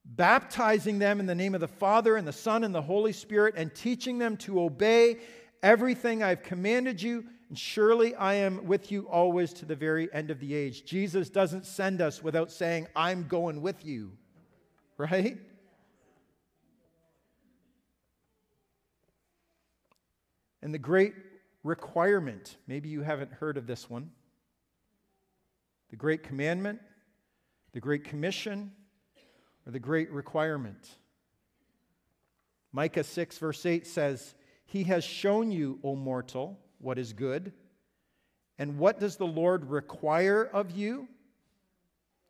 Baptizing 0.04 0.98
them 0.98 1.18
in 1.18 1.24
the 1.24 1.34
name 1.34 1.54
of 1.54 1.62
the 1.62 1.66
Father 1.66 2.16
and 2.18 2.28
the 2.28 2.32
Son 2.32 2.62
and 2.62 2.74
the 2.74 2.82
Holy 2.82 3.14
Spirit, 3.14 3.54
and 3.56 3.74
teaching 3.74 4.18
them 4.18 4.36
to 4.36 4.60
obey 4.60 5.16
everything 5.62 6.22
I've 6.22 6.42
commanded 6.42 7.00
you. 7.00 7.24
And 7.48 7.58
surely 7.58 8.14
I 8.16 8.34
am 8.34 8.66
with 8.66 8.92
you 8.92 9.08
always 9.08 9.54
to 9.54 9.64
the 9.64 9.74
very 9.74 10.12
end 10.12 10.30
of 10.30 10.40
the 10.40 10.54
age. 10.54 10.84
Jesus 10.84 11.30
doesn't 11.30 11.64
send 11.64 12.02
us 12.02 12.22
without 12.22 12.52
saying, 12.52 12.86
I'm 12.94 13.26
going 13.28 13.62
with 13.62 13.82
you, 13.82 14.12
right? 14.98 15.38
And 20.64 20.72
the 20.72 20.78
great 20.78 21.12
requirement, 21.62 22.56
maybe 22.66 22.88
you 22.88 23.02
haven't 23.02 23.32
heard 23.32 23.56
of 23.58 23.68
this 23.68 23.88
one 23.88 24.10
the 25.90 25.96
great 25.96 26.24
commandment, 26.24 26.80
the 27.72 27.80
great 27.80 28.02
commission, 28.02 28.72
or 29.64 29.70
the 29.70 29.78
great 29.78 30.10
requirement. 30.10 30.88
Micah 32.72 33.04
6, 33.04 33.38
verse 33.38 33.64
8 33.64 33.86
says, 33.86 34.34
He 34.64 34.84
has 34.84 35.04
shown 35.04 35.52
you, 35.52 35.78
O 35.84 35.94
mortal, 35.94 36.58
what 36.78 36.98
is 36.98 37.12
good. 37.12 37.52
And 38.58 38.78
what 38.78 38.98
does 38.98 39.16
the 39.16 39.26
Lord 39.26 39.66
require 39.66 40.42
of 40.44 40.72
you? 40.72 41.06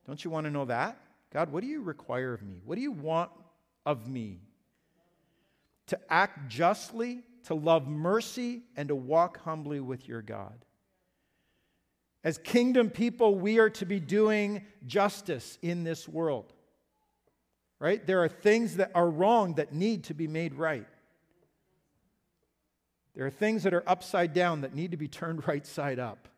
Don't 0.06 0.22
you 0.22 0.30
want 0.30 0.44
to 0.44 0.50
know 0.50 0.66
that? 0.66 0.98
God, 1.32 1.50
what 1.50 1.62
do 1.62 1.68
you 1.68 1.80
require 1.80 2.34
of 2.34 2.42
me? 2.42 2.60
What 2.66 2.74
do 2.74 2.82
you 2.82 2.92
want 2.92 3.30
of 3.86 4.08
me? 4.08 4.40
To 5.86 5.98
act 6.10 6.48
justly, 6.48 7.22
to 7.44 7.54
love 7.54 7.86
mercy, 7.86 8.62
and 8.76 8.88
to 8.88 8.94
walk 8.94 9.42
humbly 9.42 9.80
with 9.80 10.08
your 10.08 10.22
God. 10.22 10.64
As 12.22 12.38
kingdom 12.38 12.88
people, 12.88 13.34
we 13.34 13.58
are 13.58 13.70
to 13.70 13.84
be 13.84 14.00
doing 14.00 14.64
justice 14.86 15.58
in 15.60 15.84
this 15.84 16.08
world. 16.08 16.52
Right? 17.78 18.04
There 18.06 18.22
are 18.22 18.28
things 18.28 18.76
that 18.76 18.92
are 18.94 19.08
wrong 19.08 19.54
that 19.56 19.74
need 19.74 20.04
to 20.04 20.14
be 20.14 20.26
made 20.26 20.54
right. 20.54 20.86
There 23.14 23.26
are 23.26 23.30
things 23.30 23.62
that 23.64 23.74
are 23.74 23.84
upside 23.86 24.32
down 24.32 24.62
that 24.62 24.74
need 24.74 24.92
to 24.92 24.96
be 24.96 25.08
turned 25.08 25.46
right 25.48 25.66
side 25.66 25.98
up. 25.98 26.28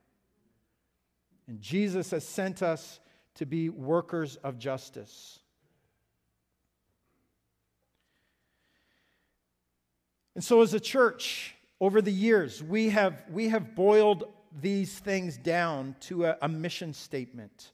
And 1.46 1.60
Jesus 1.60 2.10
has 2.10 2.26
sent 2.26 2.62
us 2.62 2.98
to 3.36 3.46
be 3.46 3.68
workers 3.68 4.36
of 4.36 4.58
justice. 4.58 5.38
And 10.36 10.44
so, 10.44 10.60
as 10.60 10.74
a 10.74 10.80
church, 10.80 11.54
over 11.80 12.02
the 12.02 12.12
years, 12.12 12.62
we 12.62 12.90
have, 12.90 13.22
we 13.32 13.48
have 13.48 13.74
boiled 13.74 14.24
these 14.60 14.98
things 14.98 15.38
down 15.38 15.96
to 16.00 16.26
a, 16.26 16.36
a 16.42 16.46
mission 16.46 16.92
statement. 16.92 17.72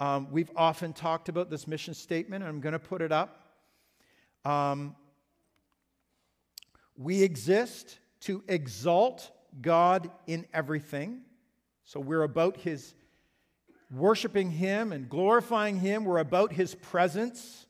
Um, 0.00 0.28
we've 0.30 0.50
often 0.56 0.94
talked 0.94 1.28
about 1.28 1.50
this 1.50 1.66
mission 1.68 1.92
statement, 1.92 2.42
and 2.42 2.48
I'm 2.48 2.62
going 2.62 2.72
to 2.72 2.78
put 2.78 3.02
it 3.02 3.12
up. 3.12 3.42
Um, 4.46 4.96
we 6.96 7.22
exist 7.22 7.98
to 8.20 8.42
exalt 8.48 9.30
God 9.60 10.10
in 10.26 10.46
everything. 10.54 11.20
So 11.84 12.00
we're 12.00 12.22
about 12.22 12.56
His 12.56 12.94
worshiping 13.90 14.50
Him 14.50 14.92
and 14.92 15.10
glorifying 15.10 15.76
Him. 15.76 16.06
We're 16.06 16.20
about 16.20 16.54
His 16.54 16.74
presence 16.74 17.66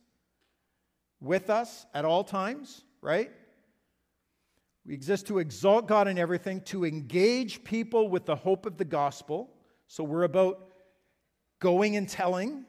with 1.20 1.50
us 1.50 1.86
at 1.92 2.04
all 2.04 2.22
times, 2.22 2.84
right? 3.02 3.32
We 4.88 4.94
exist 4.94 5.26
to 5.26 5.38
exalt 5.38 5.86
God 5.86 6.08
in 6.08 6.16
everything, 6.16 6.62
to 6.62 6.86
engage 6.86 7.62
people 7.62 8.08
with 8.08 8.24
the 8.24 8.34
hope 8.34 8.64
of 8.64 8.78
the 8.78 8.86
gospel. 8.86 9.50
So 9.86 10.02
we're 10.02 10.22
about 10.22 10.66
going 11.60 11.94
and 11.96 12.08
telling, 12.08 12.64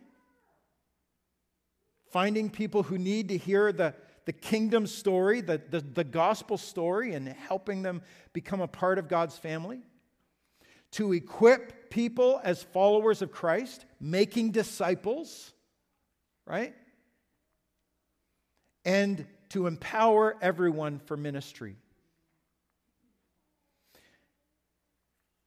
finding 2.11 2.49
people 2.49 2.83
who 2.83 2.97
need 2.97 3.29
to 3.29 3.37
hear 3.37 3.71
the, 3.71 3.93
the 4.25 4.33
kingdom 4.33 4.85
story, 4.85 5.39
the, 5.39 5.61
the, 5.69 5.79
the 5.79 6.03
gospel 6.03 6.57
story, 6.57 7.13
and 7.13 7.25
helping 7.25 7.83
them 7.83 8.01
become 8.33 8.59
a 8.59 8.67
part 8.67 8.99
of 8.99 9.07
God's 9.07 9.37
family. 9.37 9.79
To 10.93 11.13
equip 11.13 11.89
people 11.89 12.41
as 12.43 12.61
followers 12.61 13.21
of 13.21 13.31
Christ, 13.31 13.85
making 14.01 14.51
disciples, 14.51 15.53
right? 16.45 16.75
And 18.83 19.25
to 19.51 19.67
empower 19.67 20.35
everyone 20.41 20.99
for 20.99 21.15
ministry. 21.15 21.77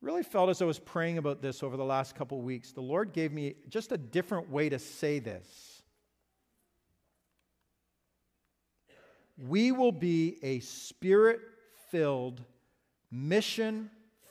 Really 0.02 0.24
felt 0.24 0.50
as 0.50 0.60
I 0.60 0.64
was 0.64 0.80
praying 0.80 1.16
about 1.16 1.40
this 1.40 1.62
over 1.62 1.76
the 1.76 1.84
last 1.84 2.16
couple 2.16 2.42
weeks, 2.42 2.72
the 2.72 2.80
Lord 2.80 3.12
gave 3.12 3.32
me 3.32 3.54
just 3.68 3.92
a 3.92 3.96
different 3.96 4.50
way 4.50 4.68
to 4.68 4.78
say 4.78 5.20
this. 5.20 5.82
We 9.38 9.72
will 9.72 9.92
be 9.92 10.38
a 10.42 10.58
spirit 10.60 11.40
filled, 11.90 12.42
mission 13.10 13.90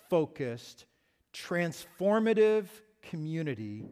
focused, 0.09 0.85
transformative 1.33 2.65
community 3.01 3.85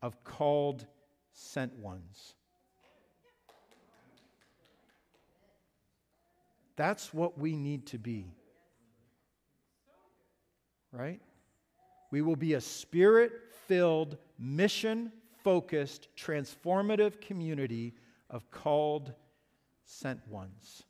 of 0.00 0.24
called 0.24 0.86
sent 1.32 1.76
ones. 1.78 2.34
That's 6.76 7.12
what 7.12 7.38
we 7.38 7.54
need 7.54 7.86
to 7.88 7.98
be 7.98 8.37
right? 10.92 11.20
We 12.10 12.22
will 12.22 12.36
be 12.36 12.54
a 12.54 12.60
spirit 12.60 13.32
filled, 13.66 14.16
mission 14.38 15.12
focused, 15.44 16.08
transformative 16.16 17.20
community 17.20 17.94
of 18.30 18.50
called, 18.50 19.12
sent 19.84 20.26
ones. 20.28 20.82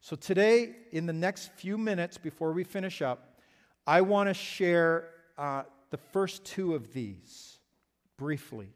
So, 0.00 0.16
today, 0.16 0.74
in 0.92 1.06
the 1.06 1.12
next 1.12 1.52
few 1.52 1.78
minutes 1.78 2.18
before 2.18 2.52
we 2.52 2.64
finish 2.64 3.02
up, 3.02 3.38
I 3.86 4.00
want 4.00 4.28
to 4.28 4.34
share 4.34 5.08
uh, 5.38 5.62
the 5.90 5.98
first 5.98 6.44
two 6.44 6.74
of 6.74 6.92
these 6.92 7.58
briefly. 8.16 8.72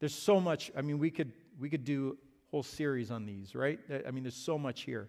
There's 0.00 0.14
so 0.14 0.40
much, 0.40 0.70
I 0.76 0.82
mean, 0.82 0.98
we 0.98 1.10
could, 1.10 1.32
we 1.58 1.68
could 1.68 1.84
do 1.84 2.16
a 2.48 2.50
whole 2.50 2.62
series 2.62 3.10
on 3.10 3.26
these, 3.26 3.54
right? 3.54 3.78
I 4.06 4.10
mean, 4.10 4.24
there's 4.24 4.34
so 4.34 4.58
much 4.58 4.82
here. 4.82 5.08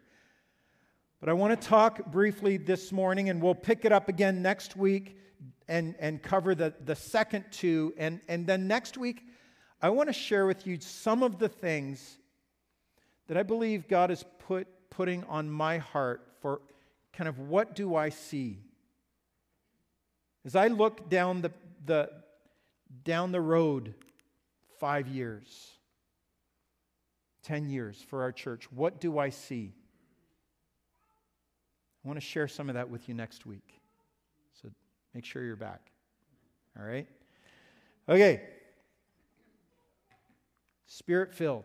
But 1.20 1.30
I 1.30 1.34
want 1.34 1.60
to 1.60 1.68
talk 1.68 2.12
briefly 2.12 2.58
this 2.58 2.92
morning, 2.92 3.30
and 3.30 3.42
we'll 3.42 3.56
pick 3.56 3.86
it 3.86 3.92
up 3.92 4.10
again 4.10 4.42
next 4.42 4.76
week 4.76 5.18
and, 5.68 5.96
and 6.00 6.22
cover 6.22 6.54
the, 6.54 6.74
the 6.84 6.96
second 6.96 7.46
two. 7.52 7.94
And, 7.98 8.20
and 8.28 8.46
then 8.46 8.68
next 8.68 8.98
week, 8.98 9.24
I 9.82 9.90
want 9.90 10.10
to 10.10 10.14
share 10.14 10.46
with 10.46 10.68
you 10.68 10.78
some 10.80 11.24
of 11.24 11.40
the 11.40 11.50
things 11.50 12.18
that 13.28 13.38
I 13.38 13.44
believe 13.44 13.88
God 13.88 14.12
is 14.12 14.24
put, 14.40 14.68
putting 14.90 15.24
on 15.26 15.50
my 15.50 15.78
heart 15.78 16.28
for 16.42 16.62
kind 17.14 17.28
of 17.28 17.40
what 17.40 17.76
do 17.76 17.96
I 17.96 18.10
see? 18.10 18.60
As 20.46 20.56
I 20.56 20.68
look 20.68 21.10
down 21.10 21.42
the, 21.42 21.52
the, 21.86 22.10
down 23.04 23.32
the 23.32 23.42
road 23.42 23.96
five 24.80 25.08
years, 25.08 25.72
10 27.44 27.70
years 27.70 28.04
for 28.10 28.22
our 28.22 28.32
church, 28.32 28.72
what 28.72 29.00
do 29.00 29.18
I 29.18 29.30
see? 29.30 29.74
I 32.06 32.08
want 32.08 32.20
to 32.20 32.26
share 32.26 32.48
some 32.48 32.70
of 32.70 32.76
that 32.76 32.88
with 32.88 33.10
you 33.10 33.16
next 33.16 33.48
week. 33.48 33.82
So 34.62 34.70
make 35.16 35.26
sure 35.26 35.44
you're 35.44 35.56
back. 35.56 35.82
All 36.80 36.86
right? 36.86 37.08
Okay. 38.08 38.42
Spirit 40.86 41.34
filled. 41.34 41.64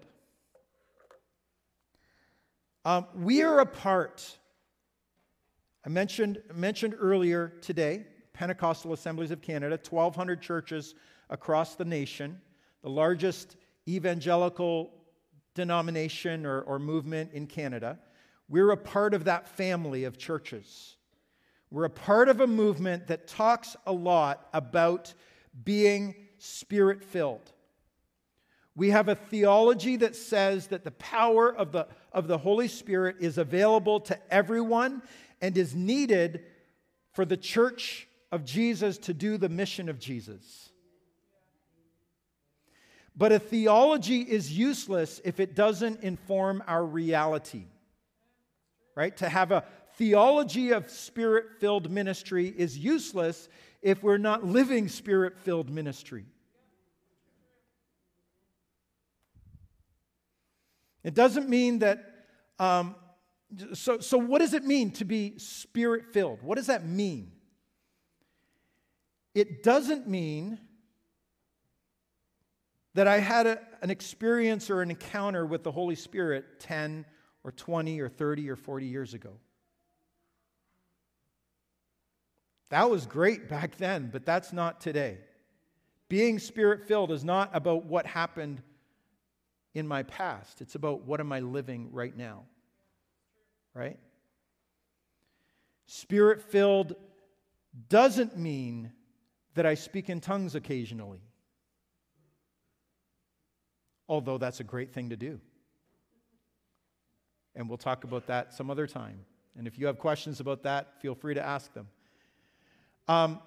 Um, 2.86 3.06
we 3.14 3.42
are 3.42 3.60
a 3.60 3.66
part. 3.66 4.38
I 5.84 5.90
mentioned, 5.90 6.40
mentioned 6.54 6.94
earlier 6.98 7.52
today, 7.60 8.06
Pentecostal 8.32 8.94
Assemblies 8.94 9.30
of 9.30 9.42
Canada, 9.42 9.78
1,200 9.90 10.40
churches 10.40 10.94
across 11.28 11.74
the 11.74 11.84
nation, 11.84 12.40
the 12.82 12.88
largest 12.88 13.56
evangelical 13.86 14.90
denomination 15.54 16.46
or, 16.46 16.62
or 16.62 16.78
movement 16.78 17.32
in 17.34 17.46
Canada. 17.46 17.98
We're 18.50 18.72
a 18.72 18.76
part 18.76 19.14
of 19.14 19.24
that 19.24 19.48
family 19.48 20.04
of 20.04 20.18
churches. 20.18 20.96
We're 21.70 21.84
a 21.84 21.90
part 21.90 22.28
of 22.28 22.40
a 22.40 22.48
movement 22.48 23.06
that 23.06 23.28
talks 23.28 23.76
a 23.86 23.92
lot 23.92 24.48
about 24.52 25.14
being 25.64 26.16
spirit 26.38 27.04
filled. 27.04 27.52
We 28.74 28.90
have 28.90 29.08
a 29.08 29.14
theology 29.14 29.96
that 29.96 30.16
says 30.16 30.66
that 30.68 30.82
the 30.82 30.90
power 30.90 31.54
of 31.54 31.70
the, 31.70 31.86
of 32.12 32.26
the 32.26 32.38
Holy 32.38 32.66
Spirit 32.66 33.16
is 33.20 33.38
available 33.38 34.00
to 34.00 34.18
everyone 34.32 35.02
and 35.40 35.56
is 35.56 35.76
needed 35.76 36.44
for 37.12 37.24
the 37.24 37.36
church 37.36 38.08
of 38.32 38.44
Jesus 38.44 38.98
to 38.98 39.14
do 39.14 39.36
the 39.36 39.48
mission 39.48 39.88
of 39.88 40.00
Jesus. 40.00 40.70
But 43.16 43.30
a 43.30 43.38
theology 43.38 44.22
is 44.22 44.56
useless 44.56 45.20
if 45.24 45.38
it 45.38 45.54
doesn't 45.54 46.02
inform 46.02 46.64
our 46.66 46.84
reality 46.84 47.66
right? 48.94 49.16
To 49.18 49.28
have 49.28 49.52
a 49.52 49.64
theology 49.94 50.70
of 50.70 50.90
spirit 50.90 51.46
filled 51.58 51.90
ministry 51.90 52.48
is 52.48 52.78
useless 52.78 53.48
if 53.82 54.02
we're 54.02 54.18
not 54.18 54.44
living 54.44 54.88
spirit 54.88 55.38
filled 55.38 55.70
ministry. 55.70 56.26
It 61.02 61.14
doesn't 61.14 61.48
mean 61.48 61.78
that. 61.80 62.26
Um, 62.58 62.94
so, 63.72 63.98
so, 63.98 64.18
what 64.18 64.40
does 64.40 64.54
it 64.54 64.64
mean 64.64 64.90
to 64.92 65.04
be 65.04 65.38
spirit 65.38 66.12
filled? 66.12 66.42
What 66.42 66.56
does 66.56 66.66
that 66.66 66.86
mean? 66.86 67.32
It 69.34 69.62
doesn't 69.62 70.06
mean 70.06 70.58
that 72.94 73.06
I 73.06 73.18
had 73.18 73.46
a, 73.46 73.60
an 73.82 73.90
experience 73.90 74.68
or 74.70 74.82
an 74.82 74.90
encounter 74.90 75.46
with 75.46 75.62
the 75.62 75.72
Holy 75.72 75.94
Spirit 75.94 76.60
10 76.60 77.06
or 77.44 77.52
20 77.52 78.00
or 78.00 78.08
30 78.08 78.50
or 78.50 78.56
40 78.56 78.86
years 78.86 79.14
ago. 79.14 79.32
That 82.70 82.88
was 82.88 83.06
great 83.06 83.48
back 83.48 83.76
then, 83.76 84.10
but 84.12 84.24
that's 84.24 84.52
not 84.52 84.80
today. 84.80 85.18
Being 86.08 86.38
spirit 86.38 86.86
filled 86.86 87.10
is 87.10 87.24
not 87.24 87.50
about 87.52 87.84
what 87.84 88.06
happened 88.06 88.62
in 89.74 89.86
my 89.86 90.02
past, 90.02 90.60
it's 90.60 90.74
about 90.74 91.02
what 91.02 91.20
am 91.20 91.32
I 91.32 91.40
living 91.40 91.90
right 91.92 92.16
now. 92.16 92.42
Right? 93.72 93.98
Spirit 95.86 96.42
filled 96.42 96.94
doesn't 97.88 98.36
mean 98.36 98.92
that 99.54 99.66
I 99.66 99.74
speak 99.74 100.10
in 100.10 100.20
tongues 100.20 100.54
occasionally. 100.54 101.20
Although 104.08 104.38
that's 104.38 104.58
a 104.58 104.64
great 104.64 104.92
thing 104.92 105.10
to 105.10 105.16
do. 105.16 105.40
And 107.54 107.68
we'll 107.68 107.78
talk 107.78 108.04
about 108.04 108.26
that 108.26 108.52
some 108.54 108.70
other 108.70 108.86
time. 108.86 109.20
And 109.56 109.66
if 109.66 109.78
you 109.78 109.86
have 109.86 109.98
questions 109.98 110.40
about 110.40 110.62
that, 110.62 111.00
feel 111.00 111.14
free 111.14 111.34
to 111.34 111.44
ask 111.44 111.72
them. 111.74 111.88
Um, 113.08 113.40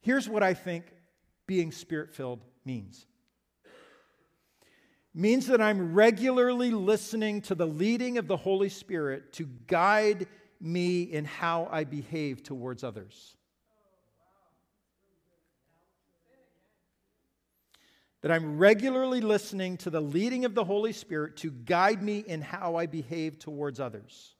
here's 0.00 0.28
what 0.28 0.42
I 0.42 0.54
think 0.54 0.86
being 1.46 1.70
spirit 1.70 2.14
filled 2.14 2.44
means 2.64 3.06
means 5.16 5.46
that 5.46 5.62
I'm 5.62 5.94
regularly 5.94 6.70
listening 6.70 7.40
to 7.42 7.54
the 7.54 7.66
leading 7.66 8.18
of 8.18 8.28
the 8.28 8.36
Holy 8.36 8.68
Spirit 8.68 9.32
to 9.32 9.48
guide 9.66 10.26
me 10.60 11.02
in 11.02 11.24
how 11.24 11.68
I 11.70 11.84
behave 11.84 12.42
towards 12.42 12.84
others. 12.84 13.35
That 18.26 18.32
I'm 18.32 18.58
regularly 18.58 19.20
listening 19.20 19.76
to 19.76 19.88
the 19.88 20.00
leading 20.00 20.44
of 20.44 20.56
the 20.56 20.64
Holy 20.64 20.92
Spirit 20.92 21.36
to 21.36 21.52
guide 21.52 22.02
me 22.02 22.24
in 22.26 22.42
how 22.42 22.74
I 22.74 22.86
behave 22.86 23.38
towards 23.38 23.78
others. 23.78 24.34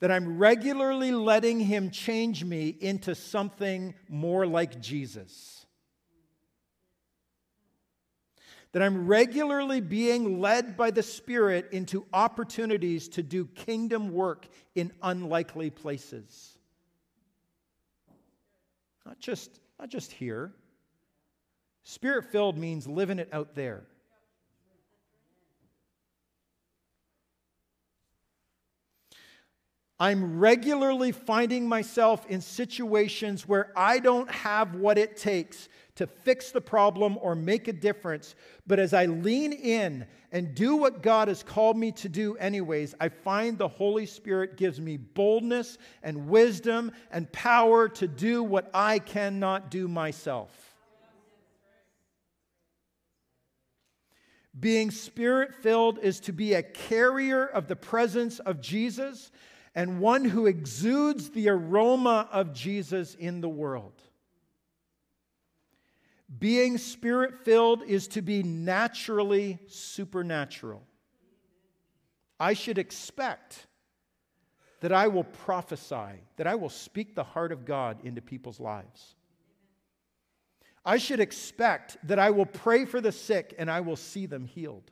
That 0.00 0.10
I'm 0.10 0.38
regularly 0.38 1.12
letting 1.12 1.60
Him 1.60 1.92
change 1.92 2.42
me 2.42 2.76
into 2.80 3.14
something 3.14 3.94
more 4.08 4.44
like 4.44 4.80
Jesus. 4.80 5.66
that 8.72 8.82
I'm 8.82 9.06
regularly 9.06 9.80
being 9.80 10.40
led 10.40 10.76
by 10.76 10.90
the 10.90 11.02
Spirit 11.04 11.68
into 11.70 12.06
opportunities 12.12 13.08
to 13.10 13.22
do 13.22 13.44
kingdom 13.44 14.12
work 14.12 14.48
in 14.74 14.90
unlikely 15.00 15.70
places. 15.70 16.58
Not 19.06 19.20
just, 19.20 19.60
not 19.78 19.90
just 19.90 20.10
here. 20.10 20.52
Spirit 21.84 22.30
filled 22.30 22.56
means 22.56 22.86
living 22.86 23.18
it 23.18 23.28
out 23.32 23.54
there. 23.54 23.84
I'm 30.02 30.40
regularly 30.40 31.12
finding 31.12 31.68
myself 31.68 32.26
in 32.26 32.40
situations 32.40 33.46
where 33.46 33.72
I 33.76 34.00
don't 34.00 34.28
have 34.28 34.74
what 34.74 34.98
it 34.98 35.16
takes 35.16 35.68
to 35.94 36.08
fix 36.08 36.50
the 36.50 36.60
problem 36.60 37.16
or 37.20 37.36
make 37.36 37.68
a 37.68 37.72
difference. 37.72 38.34
But 38.66 38.80
as 38.80 38.94
I 38.94 39.06
lean 39.06 39.52
in 39.52 40.06
and 40.32 40.56
do 40.56 40.74
what 40.74 41.04
God 41.04 41.28
has 41.28 41.44
called 41.44 41.76
me 41.76 41.92
to 41.92 42.08
do, 42.08 42.34
anyways, 42.38 42.96
I 42.98 43.10
find 43.10 43.56
the 43.56 43.68
Holy 43.68 44.06
Spirit 44.06 44.56
gives 44.56 44.80
me 44.80 44.96
boldness 44.96 45.78
and 46.02 46.26
wisdom 46.26 46.90
and 47.12 47.30
power 47.30 47.88
to 47.90 48.08
do 48.08 48.42
what 48.42 48.70
I 48.74 48.98
cannot 48.98 49.70
do 49.70 49.86
myself. 49.86 50.71
Being 54.58 54.90
spirit 54.90 55.54
filled 55.54 55.98
is 55.98 56.20
to 56.20 56.32
be 56.32 56.54
a 56.54 56.62
carrier 56.62 57.46
of 57.46 57.68
the 57.68 57.76
presence 57.76 58.38
of 58.38 58.60
Jesus 58.60 59.30
and 59.74 60.00
one 60.00 60.24
who 60.24 60.46
exudes 60.46 61.30
the 61.30 61.48
aroma 61.48 62.28
of 62.30 62.52
Jesus 62.52 63.14
in 63.14 63.40
the 63.40 63.48
world. 63.48 64.02
Being 66.38 66.78
spirit 66.78 67.44
filled 67.44 67.82
is 67.82 68.08
to 68.08 68.22
be 68.22 68.42
naturally 68.42 69.58
supernatural. 69.68 70.82
I 72.38 72.54
should 72.54 72.78
expect 72.78 73.66
that 74.80 74.92
I 74.92 75.08
will 75.08 75.24
prophesy, 75.24 76.20
that 76.36 76.46
I 76.46 76.56
will 76.56 76.68
speak 76.68 77.14
the 77.14 77.24
heart 77.24 77.52
of 77.52 77.64
God 77.64 77.98
into 78.04 78.20
people's 78.20 78.60
lives. 78.60 79.14
I 80.84 80.98
should 80.98 81.20
expect 81.20 81.96
that 82.08 82.18
I 82.18 82.30
will 82.30 82.46
pray 82.46 82.84
for 82.84 83.00
the 83.00 83.12
sick 83.12 83.54
and 83.58 83.70
I 83.70 83.80
will 83.80 83.96
see 83.96 84.26
them 84.26 84.46
healed. 84.46 84.90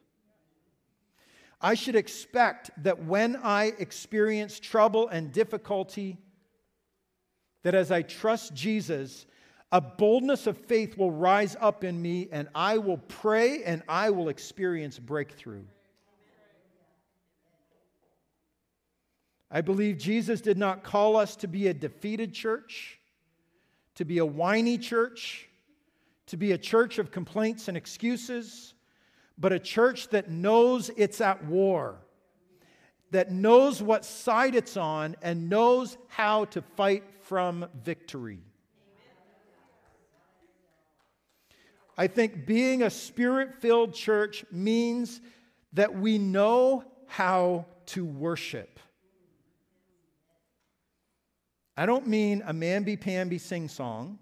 I 1.60 1.74
should 1.74 1.96
expect 1.96 2.70
that 2.84 3.04
when 3.04 3.36
I 3.36 3.72
experience 3.78 4.58
trouble 4.60 5.08
and 5.08 5.32
difficulty, 5.32 6.16
that 7.62 7.74
as 7.74 7.90
I 7.90 8.02
trust 8.02 8.54
Jesus, 8.54 9.26
a 9.70 9.80
boldness 9.80 10.46
of 10.46 10.56
faith 10.56 10.96
will 10.96 11.10
rise 11.10 11.56
up 11.60 11.84
in 11.84 12.00
me, 12.00 12.28
and 12.32 12.48
I 12.54 12.78
will 12.78 12.96
pray 12.96 13.62
and 13.62 13.82
I 13.88 14.10
will 14.10 14.28
experience 14.28 14.98
breakthrough. 14.98 15.64
I 19.50 19.60
believe 19.60 19.98
Jesus 19.98 20.40
did 20.40 20.56
not 20.56 20.82
call 20.82 21.16
us 21.16 21.36
to 21.36 21.48
be 21.48 21.68
a 21.68 21.74
defeated 21.74 22.32
church, 22.32 22.98
to 23.96 24.04
be 24.04 24.18
a 24.18 24.26
whiny 24.26 24.78
church, 24.78 25.49
to 26.30 26.36
be 26.36 26.52
a 26.52 26.58
church 26.58 26.98
of 26.98 27.10
complaints 27.10 27.66
and 27.66 27.76
excuses, 27.76 28.74
but 29.36 29.52
a 29.52 29.58
church 29.58 30.08
that 30.10 30.30
knows 30.30 30.88
it's 30.96 31.20
at 31.20 31.44
war, 31.44 31.96
that 33.10 33.32
knows 33.32 33.82
what 33.82 34.04
side 34.04 34.54
it's 34.54 34.76
on, 34.76 35.16
and 35.22 35.48
knows 35.48 35.98
how 36.06 36.44
to 36.44 36.62
fight 36.62 37.02
from 37.22 37.66
victory. 37.82 38.38
I 41.98 42.06
think 42.06 42.46
being 42.46 42.84
a 42.84 42.90
spirit 42.90 43.60
filled 43.60 43.92
church 43.92 44.44
means 44.52 45.20
that 45.72 45.92
we 45.96 46.16
know 46.16 46.84
how 47.08 47.66
to 47.86 48.04
worship. 48.04 48.78
I 51.76 51.86
don't 51.86 52.06
mean 52.06 52.44
a 52.46 52.54
mamby 52.54 53.00
pamby 53.00 53.38
sing 53.38 53.66
song. 53.66 54.20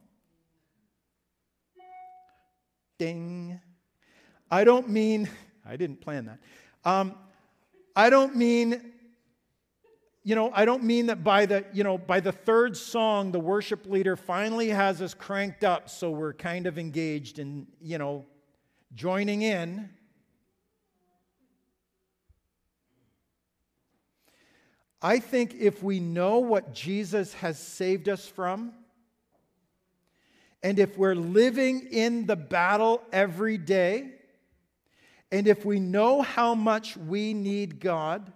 Ding. 2.99 3.61
I 4.51 4.65
don't 4.65 4.89
mean, 4.89 5.31
I 5.67 5.77
didn't 5.77 6.01
plan 6.01 6.27
that. 6.27 6.39
Um, 6.85 7.15
I 7.95 8.11
don't 8.11 8.37
mean 8.37 8.93
you 10.29 10.35
know, 10.35 10.51
I 10.53 10.67
don't 10.67 10.85
mean 10.85 11.07
that 11.07 11.25
by 11.25 11.47
the, 11.47 11.65
you 11.73 11.83
know, 11.83 11.97
by 11.97 12.21
the 12.21 12.33
third 12.33 12.77
song, 12.77 13.33
the 13.33 13.41
worship 13.41 13.87
leader 13.87 14.15
finally 14.15 14.69
has 14.69 15.01
us 15.01 15.15
cranked 15.15 15.65
up 15.65 15.89
so 15.89 16.11
we're 16.11 16.35
kind 16.35 16.67
of 16.67 16.79
engaged 16.79 17.39
in, 17.39 17.67
you 17.81 17.97
know, 17.97 18.27
joining 18.95 19.41
in. 19.41 19.89
I 25.01 25.19
think 25.19 25.55
if 25.55 25.83
we 25.83 25.99
know 25.99 26.41
what 26.41 26.75
Jesus 26.75 27.33
has 27.33 27.59
saved 27.59 28.07
us 28.07 28.29
from, 28.29 28.75
and 30.63 30.79
if 30.79 30.99
we're 30.99 31.15
living 31.15 31.89
in 31.91 32.27
the 32.27 32.37
battle 32.37 33.03
every 33.13 33.59
day, 33.59 34.13
and 35.31 35.47
if 35.47 35.65
we 35.65 35.79
know 35.79 36.23
how 36.23 36.55
much 36.55 36.97
we 36.97 37.35
need 37.35 37.81
God, 37.81 38.33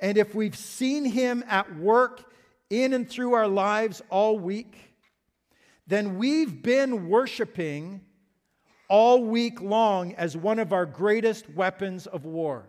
and 0.00 0.16
if 0.16 0.34
we've 0.34 0.56
seen 0.56 1.04
him 1.04 1.44
at 1.48 1.76
work 1.76 2.32
in 2.70 2.92
and 2.92 3.08
through 3.08 3.34
our 3.34 3.48
lives 3.48 4.02
all 4.10 4.38
week, 4.38 4.94
then 5.86 6.16
we've 6.16 6.62
been 6.62 7.08
worshiping 7.08 8.00
all 8.88 9.22
week 9.24 9.60
long 9.60 10.14
as 10.14 10.36
one 10.36 10.58
of 10.58 10.72
our 10.72 10.86
greatest 10.86 11.48
weapons 11.50 12.06
of 12.06 12.24
war. 12.24 12.66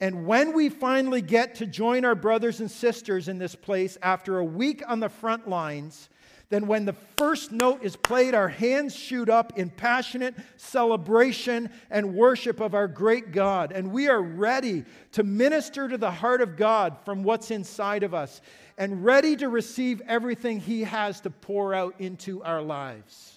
And 0.00 0.26
when 0.26 0.52
we 0.52 0.68
finally 0.68 1.22
get 1.22 1.54
to 1.56 1.66
join 1.66 2.04
our 2.04 2.14
brothers 2.14 2.60
and 2.60 2.70
sisters 2.70 3.28
in 3.28 3.38
this 3.38 3.54
place 3.54 3.96
after 4.02 4.38
a 4.38 4.44
week 4.44 4.82
on 4.86 5.00
the 5.00 5.08
front 5.08 5.48
lines, 5.48 6.10
then 6.48 6.68
when 6.68 6.84
the 6.84 6.92
first 7.16 7.50
note 7.50 7.82
is 7.82 7.96
played, 7.96 8.34
our 8.34 8.48
hands 8.48 8.94
shoot 8.94 9.28
up 9.28 9.58
in 9.58 9.68
passionate 9.68 10.34
celebration 10.56 11.70
and 11.90 12.14
worship 12.14 12.60
of 12.60 12.74
our 12.74 12.86
great 12.86 13.32
God. 13.32 13.72
And 13.72 13.90
we 13.90 14.08
are 14.08 14.22
ready 14.22 14.84
to 15.12 15.24
minister 15.24 15.88
to 15.88 15.98
the 15.98 16.10
heart 16.10 16.40
of 16.40 16.56
God 16.56 16.98
from 17.04 17.24
what's 17.24 17.50
inside 17.50 18.04
of 18.04 18.14
us 18.14 18.42
and 18.78 19.04
ready 19.04 19.34
to 19.36 19.48
receive 19.48 20.02
everything 20.06 20.60
He 20.60 20.82
has 20.82 21.20
to 21.22 21.30
pour 21.30 21.74
out 21.74 21.94
into 21.98 22.44
our 22.44 22.62
lives. 22.62 23.35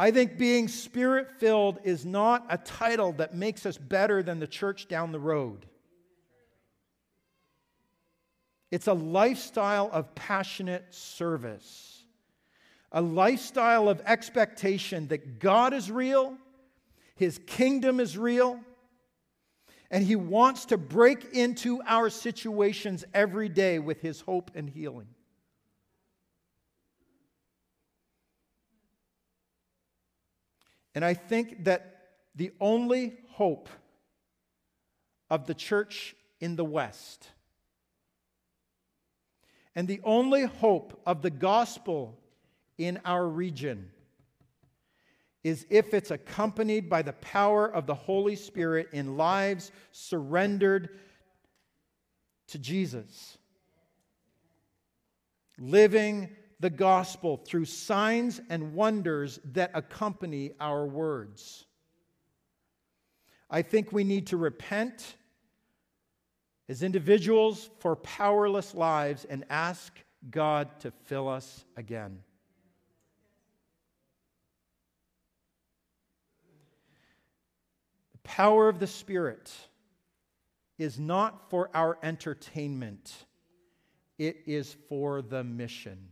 I 0.00 0.12
think 0.12 0.38
being 0.38 0.68
spirit 0.68 1.28
filled 1.40 1.80
is 1.82 2.06
not 2.06 2.46
a 2.48 2.56
title 2.56 3.12
that 3.14 3.34
makes 3.34 3.66
us 3.66 3.76
better 3.76 4.22
than 4.22 4.38
the 4.38 4.46
church 4.46 4.86
down 4.86 5.10
the 5.10 5.18
road. 5.18 5.66
It's 8.70 8.86
a 8.86 8.92
lifestyle 8.92 9.90
of 9.92 10.14
passionate 10.14 10.94
service, 10.94 12.04
a 12.92 13.02
lifestyle 13.02 13.88
of 13.88 14.00
expectation 14.04 15.08
that 15.08 15.40
God 15.40 15.74
is 15.74 15.90
real, 15.90 16.36
His 17.16 17.40
kingdom 17.46 17.98
is 17.98 18.16
real, 18.16 18.60
and 19.90 20.04
He 20.04 20.14
wants 20.14 20.66
to 20.66 20.78
break 20.78 21.32
into 21.32 21.82
our 21.84 22.08
situations 22.08 23.04
every 23.12 23.48
day 23.48 23.80
with 23.80 24.00
His 24.00 24.20
hope 24.20 24.52
and 24.54 24.70
healing. 24.70 25.08
And 30.98 31.04
I 31.04 31.14
think 31.14 31.62
that 31.66 32.08
the 32.34 32.50
only 32.60 33.18
hope 33.28 33.68
of 35.30 35.46
the 35.46 35.54
church 35.54 36.16
in 36.40 36.56
the 36.56 36.64
West. 36.64 37.28
And 39.76 39.86
the 39.86 40.00
only 40.02 40.42
hope 40.42 41.00
of 41.06 41.22
the 41.22 41.30
gospel 41.30 42.18
in 42.78 42.98
our 43.04 43.28
region 43.28 43.92
is 45.44 45.66
if 45.70 45.94
it's 45.94 46.10
accompanied 46.10 46.90
by 46.90 47.02
the 47.02 47.12
power 47.12 47.72
of 47.72 47.86
the 47.86 47.94
Holy 47.94 48.34
Spirit 48.34 48.88
in 48.92 49.16
lives 49.16 49.70
surrendered 49.92 50.98
to 52.48 52.58
Jesus. 52.58 53.38
Living 55.60 56.30
the 56.60 56.70
gospel 56.70 57.36
through 57.36 57.64
signs 57.64 58.40
and 58.50 58.74
wonders 58.74 59.38
that 59.52 59.70
accompany 59.74 60.52
our 60.60 60.86
words. 60.86 61.66
I 63.50 63.62
think 63.62 63.92
we 63.92 64.04
need 64.04 64.26
to 64.28 64.36
repent 64.36 65.16
as 66.68 66.82
individuals 66.82 67.70
for 67.78 67.96
powerless 67.96 68.74
lives 68.74 69.24
and 69.24 69.44
ask 69.48 69.92
God 70.30 70.68
to 70.80 70.90
fill 70.90 71.28
us 71.28 71.64
again. 71.76 72.18
The 78.12 78.18
power 78.24 78.68
of 78.68 78.80
the 78.80 78.86
Spirit 78.86 79.50
is 80.76 80.98
not 80.98 81.48
for 81.50 81.70
our 81.72 81.98
entertainment, 82.02 83.26
it 84.18 84.42
is 84.46 84.76
for 84.88 85.22
the 85.22 85.42
mission. 85.42 86.08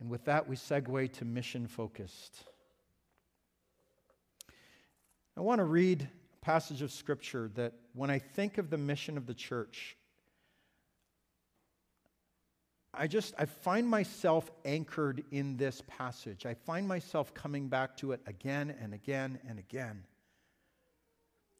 And 0.00 0.10
with 0.10 0.24
that, 0.24 0.48
we 0.48 0.56
segue 0.56 1.12
to 1.12 1.24
mission 1.24 1.66
focused. 1.66 2.44
I 5.36 5.42
want 5.42 5.58
to 5.58 5.64
read 5.64 6.08
a 6.34 6.44
passage 6.44 6.82
of 6.82 6.90
scripture 6.90 7.50
that 7.54 7.74
when 7.94 8.10
I 8.10 8.18
think 8.18 8.58
of 8.58 8.70
the 8.70 8.78
mission 8.78 9.16
of 9.16 9.26
the 9.26 9.34
church, 9.34 9.96
I 12.92 13.06
just 13.06 13.34
I 13.38 13.44
find 13.44 13.86
myself 13.86 14.50
anchored 14.64 15.22
in 15.30 15.56
this 15.56 15.82
passage. 15.86 16.44
I 16.44 16.54
find 16.54 16.88
myself 16.88 17.32
coming 17.34 17.68
back 17.68 17.96
to 17.98 18.12
it 18.12 18.20
again 18.26 18.74
and 18.82 18.92
again 18.92 19.38
and 19.48 19.58
again. 19.58 20.04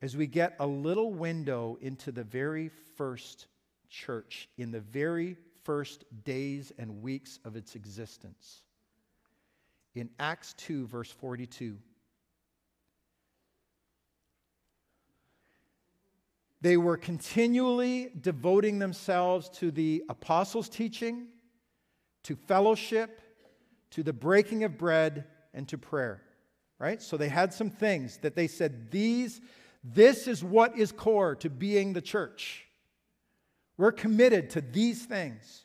As 0.02 0.16
we 0.16 0.26
get 0.26 0.56
a 0.58 0.66
little 0.66 1.12
window 1.12 1.78
into 1.80 2.10
the 2.10 2.24
very 2.24 2.70
first 2.96 3.46
church 3.88 4.48
in 4.56 4.70
the 4.72 4.80
very 4.80 5.36
first 5.70 6.02
days 6.24 6.72
and 6.78 7.00
weeks 7.00 7.38
of 7.44 7.54
its 7.54 7.76
existence. 7.76 8.62
In 9.94 10.10
Acts 10.18 10.52
2 10.54 10.88
verse 10.88 11.12
42, 11.12 11.78
They 16.60 16.76
were 16.76 16.96
continually 16.96 18.10
devoting 18.20 18.80
themselves 18.80 19.48
to 19.60 19.70
the 19.70 20.02
apostles' 20.08 20.68
teaching, 20.68 21.28
to 22.24 22.34
fellowship, 22.34 23.20
to 23.90 24.02
the 24.02 24.12
breaking 24.12 24.64
of 24.64 24.76
bread, 24.76 25.26
and 25.54 25.68
to 25.68 25.78
prayer. 25.78 26.20
Right? 26.80 27.00
So 27.00 27.16
they 27.16 27.28
had 27.28 27.54
some 27.54 27.70
things 27.70 28.16
that 28.22 28.34
they 28.34 28.48
said, 28.48 28.90
these, 28.90 29.40
this 29.84 30.26
is 30.26 30.42
what 30.42 30.76
is 30.76 30.90
core 30.90 31.36
to 31.36 31.48
being 31.48 31.92
the 31.92 32.02
church. 32.02 32.66
We're 33.80 33.92
committed 33.92 34.50
to 34.50 34.60
these 34.60 35.06
things. 35.06 35.64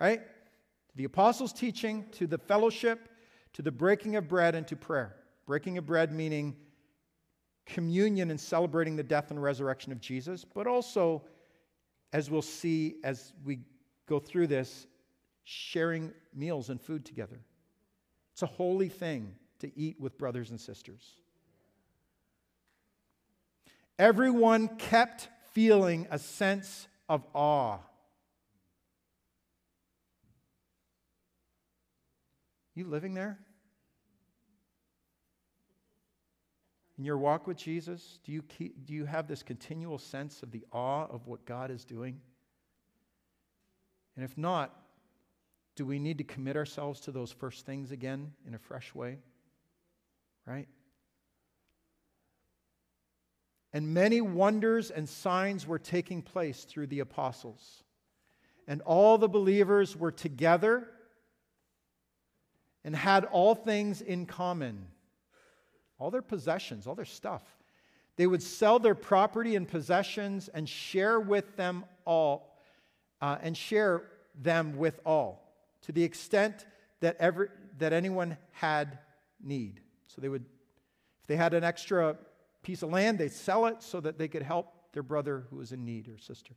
Right? 0.00 0.20
To 0.20 0.96
the 0.96 1.02
apostles' 1.02 1.52
teaching, 1.52 2.06
to 2.12 2.28
the 2.28 2.38
fellowship, 2.38 3.08
to 3.54 3.62
the 3.62 3.72
breaking 3.72 4.14
of 4.14 4.28
bread, 4.28 4.54
and 4.54 4.64
to 4.68 4.76
prayer. 4.76 5.16
Breaking 5.44 5.76
of 5.76 5.84
bread 5.84 6.12
meaning 6.12 6.54
communion 7.66 8.30
and 8.30 8.40
celebrating 8.40 8.94
the 8.94 9.02
death 9.02 9.32
and 9.32 9.42
resurrection 9.42 9.90
of 9.90 10.00
Jesus, 10.00 10.44
but 10.44 10.68
also, 10.68 11.24
as 12.12 12.30
we'll 12.30 12.40
see 12.40 12.98
as 13.02 13.32
we 13.44 13.58
go 14.06 14.20
through 14.20 14.46
this, 14.46 14.86
sharing 15.42 16.12
meals 16.36 16.70
and 16.70 16.80
food 16.80 17.04
together. 17.04 17.40
It's 18.32 18.42
a 18.42 18.46
holy 18.46 18.88
thing 18.88 19.34
to 19.58 19.76
eat 19.76 19.98
with 19.98 20.16
brothers 20.18 20.50
and 20.50 20.60
sisters. 20.60 21.16
Everyone 23.98 24.68
kept 24.76 25.28
feeling 25.52 26.06
a 26.12 26.18
sense 26.20 26.86
of 27.08 27.24
awe. 27.34 27.78
You 32.74 32.86
living 32.86 33.14
there? 33.14 33.38
In 36.98 37.04
your 37.04 37.18
walk 37.18 37.46
with 37.46 37.56
Jesus, 37.56 38.18
do 38.24 38.32
you, 38.32 38.42
keep, 38.42 38.86
do 38.86 38.94
you 38.94 39.04
have 39.04 39.26
this 39.26 39.42
continual 39.42 39.98
sense 39.98 40.42
of 40.42 40.52
the 40.52 40.64
awe 40.72 41.06
of 41.06 41.26
what 41.26 41.44
God 41.44 41.70
is 41.70 41.84
doing? 41.84 42.20
And 44.16 44.24
if 44.24 44.38
not, 44.38 44.72
do 45.74 45.84
we 45.84 45.98
need 45.98 46.18
to 46.18 46.24
commit 46.24 46.56
ourselves 46.56 47.00
to 47.00 47.10
those 47.10 47.32
first 47.32 47.66
things 47.66 47.90
again 47.90 48.32
in 48.46 48.54
a 48.54 48.58
fresh 48.58 48.94
way? 48.94 49.18
Right? 50.46 50.68
And 53.74 53.92
many 53.92 54.20
wonders 54.20 54.90
and 54.92 55.08
signs 55.08 55.66
were 55.66 55.80
taking 55.80 56.22
place 56.22 56.62
through 56.62 56.86
the 56.86 57.00
apostles. 57.00 57.82
And 58.68 58.80
all 58.82 59.18
the 59.18 59.28
believers 59.28 59.96
were 59.96 60.12
together 60.12 60.88
and 62.84 62.94
had 62.94 63.24
all 63.24 63.54
things 63.54 64.00
in 64.00 64.24
common 64.24 64.86
all 65.98 66.10
their 66.10 66.22
possessions, 66.22 66.86
all 66.86 66.94
their 66.94 67.04
stuff. 67.04 67.42
They 68.16 68.26
would 68.26 68.42
sell 68.42 68.78
their 68.78 68.94
property 68.94 69.56
and 69.56 69.66
possessions 69.66 70.48
and 70.48 70.68
share 70.68 71.18
with 71.18 71.56
them 71.56 71.84
all, 72.04 72.58
uh, 73.20 73.38
and 73.40 73.56
share 73.56 74.02
them 74.34 74.76
with 74.76 75.00
all, 75.06 75.54
to 75.82 75.92
the 75.92 76.02
extent 76.02 76.66
that, 77.00 77.16
every, 77.18 77.48
that 77.78 77.92
anyone 77.92 78.36
had 78.50 78.98
need. 79.42 79.80
So 80.08 80.20
they 80.20 80.28
would, 80.28 80.44
if 81.22 81.26
they 81.28 81.36
had 81.36 81.54
an 81.54 81.64
extra 81.64 82.16
piece 82.64 82.82
of 82.82 82.90
land, 82.90 83.18
they'd 83.18 83.32
sell 83.32 83.66
it 83.66 83.82
so 83.82 84.00
that 84.00 84.18
they 84.18 84.28
could 84.28 84.42
help 84.42 84.72
their 84.92 85.02
brother 85.02 85.46
who 85.50 85.56
was 85.56 85.72
in 85.72 85.84
need 85.84 86.08
or 86.08 86.18
sister. 86.18 86.54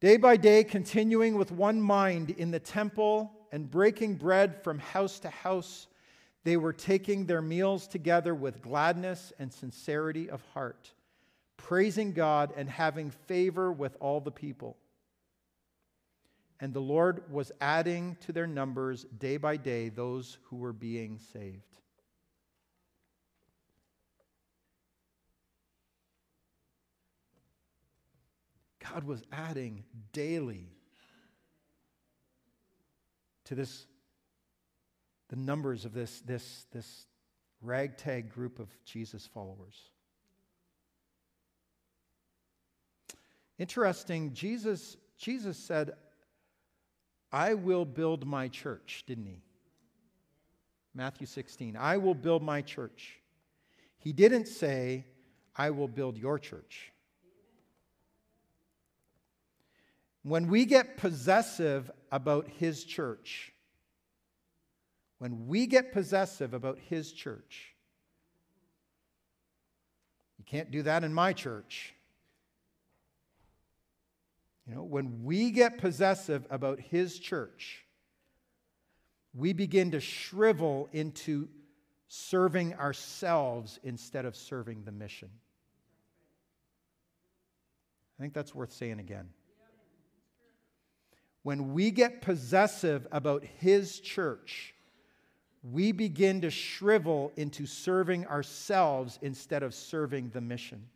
Day 0.00 0.16
by 0.16 0.36
day, 0.36 0.64
continuing 0.64 1.36
with 1.36 1.52
one 1.52 1.80
mind 1.80 2.30
in 2.30 2.50
the 2.50 2.58
temple 2.58 3.30
and 3.52 3.70
breaking 3.70 4.14
bread 4.14 4.62
from 4.64 4.78
house 4.78 5.20
to 5.20 5.28
house 5.28 5.86
they 6.44 6.56
were 6.56 6.72
taking 6.72 7.26
their 7.26 7.42
meals 7.42 7.86
together 7.86 8.34
with 8.34 8.62
gladness 8.62 9.32
and 9.38 9.52
sincerity 9.52 10.28
of 10.28 10.42
heart, 10.54 10.92
praising 11.56 12.12
God 12.12 12.52
and 12.56 12.68
having 12.68 13.10
favor 13.10 13.70
with 13.70 13.96
all 14.00 14.20
the 14.20 14.32
people. 14.32 14.76
And 16.58 16.72
the 16.72 16.80
Lord 16.80 17.30
was 17.30 17.52
adding 17.60 18.16
to 18.22 18.32
their 18.32 18.46
numbers 18.46 19.04
day 19.18 19.36
by 19.36 19.56
day 19.56 19.88
those 19.88 20.38
who 20.44 20.56
were 20.56 20.72
being 20.72 21.18
saved. 21.32 21.71
God 28.90 29.04
was 29.04 29.22
adding 29.32 29.84
daily 30.12 30.68
to 33.44 33.54
this 33.54 33.86
the 35.32 35.36
numbers 35.36 35.86
of 35.86 35.94
this, 35.94 36.20
this, 36.20 36.66
this 36.72 37.06
ragtag 37.62 38.30
group 38.30 38.58
of 38.58 38.68
Jesus 38.84 39.26
followers. 39.26 39.88
Interesting, 43.58 44.34
Jesus, 44.34 44.98
Jesus 45.16 45.56
said, 45.56 45.92
I 47.32 47.54
will 47.54 47.86
build 47.86 48.26
my 48.26 48.48
church, 48.48 49.04
didn't 49.06 49.24
he? 49.24 49.40
Matthew 50.94 51.26
16, 51.26 51.78
I 51.78 51.96
will 51.96 52.14
build 52.14 52.42
my 52.42 52.60
church. 52.60 53.18
He 53.96 54.12
didn't 54.12 54.48
say, 54.48 55.06
I 55.56 55.70
will 55.70 55.88
build 55.88 56.18
your 56.18 56.38
church. 56.38 56.91
When 60.22 60.48
we 60.48 60.64
get 60.64 60.96
possessive 60.96 61.90
about 62.10 62.48
his 62.48 62.84
church, 62.84 63.52
when 65.18 65.46
we 65.46 65.66
get 65.66 65.92
possessive 65.92 66.54
about 66.54 66.78
his 66.88 67.12
church, 67.12 67.74
you 70.38 70.44
can't 70.44 70.70
do 70.70 70.82
that 70.82 71.02
in 71.04 71.12
my 71.12 71.32
church. 71.32 71.94
You 74.66 74.76
know, 74.76 74.84
when 74.84 75.24
we 75.24 75.50
get 75.50 75.78
possessive 75.78 76.46
about 76.50 76.78
his 76.78 77.18
church, 77.18 77.84
we 79.34 79.52
begin 79.52 79.90
to 79.92 80.00
shrivel 80.00 80.88
into 80.92 81.48
serving 82.06 82.74
ourselves 82.74 83.80
instead 83.82 84.24
of 84.24 84.36
serving 84.36 84.84
the 84.84 84.92
mission. 84.92 85.30
I 88.18 88.22
think 88.22 88.34
that's 88.34 88.54
worth 88.54 88.72
saying 88.72 89.00
again. 89.00 89.28
When 91.42 91.72
we 91.72 91.90
get 91.90 92.22
possessive 92.22 93.06
about 93.10 93.44
his 93.44 93.98
church, 94.00 94.74
we 95.62 95.92
begin 95.92 96.40
to 96.42 96.50
shrivel 96.50 97.32
into 97.36 97.66
serving 97.66 98.26
ourselves 98.26 99.18
instead 99.22 99.62
of 99.62 99.74
serving 99.74 100.30
the 100.30 100.40
mission. 100.40 100.88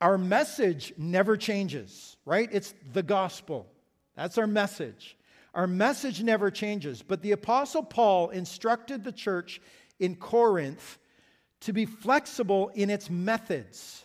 Our 0.00 0.18
message 0.18 0.92
never 0.96 1.36
changes, 1.36 2.16
right? 2.24 2.48
It's 2.52 2.74
the 2.92 3.04
gospel. 3.04 3.68
That's 4.16 4.36
our 4.36 4.48
message. 4.48 5.16
Our 5.54 5.66
message 5.66 6.22
never 6.22 6.50
changes. 6.50 7.02
But 7.02 7.22
the 7.22 7.32
Apostle 7.32 7.84
Paul 7.84 8.30
instructed 8.30 9.04
the 9.04 9.12
church 9.12 9.60
in 10.00 10.16
Corinth 10.16 10.98
to 11.60 11.72
be 11.72 11.86
flexible 11.86 12.70
in 12.74 12.90
its 12.90 13.08
methods 13.08 14.04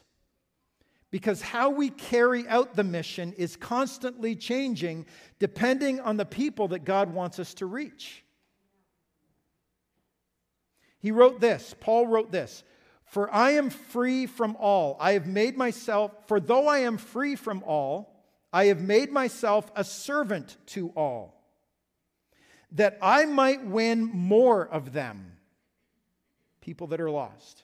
because 1.11 1.41
how 1.41 1.69
we 1.69 1.89
carry 1.89 2.47
out 2.47 2.75
the 2.75 2.83
mission 2.83 3.33
is 3.33 3.55
constantly 3.55 4.35
changing 4.35 5.05
depending 5.39 5.99
on 5.99 6.17
the 6.17 6.25
people 6.25 6.69
that 6.69 6.83
God 6.83 7.13
wants 7.13 7.39
us 7.39 7.53
to 7.55 7.65
reach. 7.65 8.23
He 10.99 11.11
wrote 11.11 11.39
this, 11.39 11.75
Paul 11.79 12.07
wrote 12.07 12.31
this 12.31 12.63
For 13.05 13.33
I 13.33 13.51
am 13.51 13.69
free 13.69 14.25
from 14.25 14.57
all. 14.59 14.97
I 14.99 15.13
have 15.13 15.27
made 15.27 15.55
myself, 15.55 16.11
for 16.27 16.39
though 16.39 16.67
I 16.67 16.79
am 16.79 16.97
free 16.97 17.35
from 17.35 17.63
all, 17.65 18.13
I 18.51 18.65
have 18.65 18.81
made 18.81 19.11
myself 19.11 19.71
a 19.75 19.83
servant 19.83 20.57
to 20.67 20.89
all, 20.89 21.41
that 22.71 22.97
I 23.01 23.25
might 23.25 23.65
win 23.65 24.03
more 24.03 24.67
of 24.67 24.91
them, 24.91 25.37
people 26.59 26.87
that 26.87 26.99
are 26.99 27.11
lost. 27.11 27.63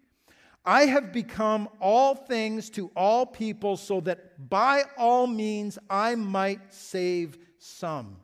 I 0.63 0.85
have 0.85 1.11
become 1.11 1.69
all 1.79 2.13
things 2.13 2.69
to 2.71 2.91
all 2.95 3.25
people 3.25 3.77
so 3.77 3.99
that 4.01 4.49
by 4.49 4.83
all 4.97 5.25
means 5.25 5.79
I 5.89 6.15
might 6.15 6.73
save 6.73 7.37
some. 7.57 8.17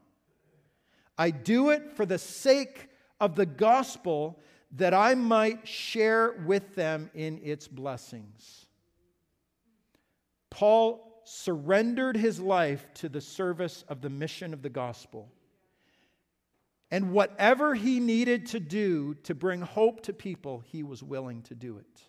I 1.17 1.32
do 1.32 1.71
it 1.71 1.95
for 1.95 2.06
the 2.06 2.19
sake 2.19 2.89
of 3.19 3.36
the 3.36 3.45
gospel 3.45 4.39
that 4.73 4.93
I 4.93 5.15
might 5.15 5.67
share 5.67 6.34
with 6.45 6.76
them 6.76 7.10
in 7.15 7.39
its 7.43 7.67
blessings. 7.67 8.67
Paul 10.52 11.21
surrendered 11.23 12.15
his 12.15 12.39
life 12.39 12.88
to 12.95 13.10
the 13.10 13.21
service 13.21 13.84
of 13.88 14.02
the 14.02 14.10
mission 14.10 14.54
of 14.54 14.62
the 14.62 14.69
gospel. 14.69 15.32
And 16.91 17.12
whatever 17.12 17.73
he 17.73 18.00
needed 18.00 18.45
to 18.47 18.60
do 18.60 19.15
to 19.23 19.36
bring 19.36 19.62
hope 19.62 20.04
to 20.04 20.13
people, 20.13 20.63
he 20.65 20.84
was 20.84 21.04
willing 21.04 21.41
to 21.43 21.56
do 21.56 21.78
it. 21.78 22.02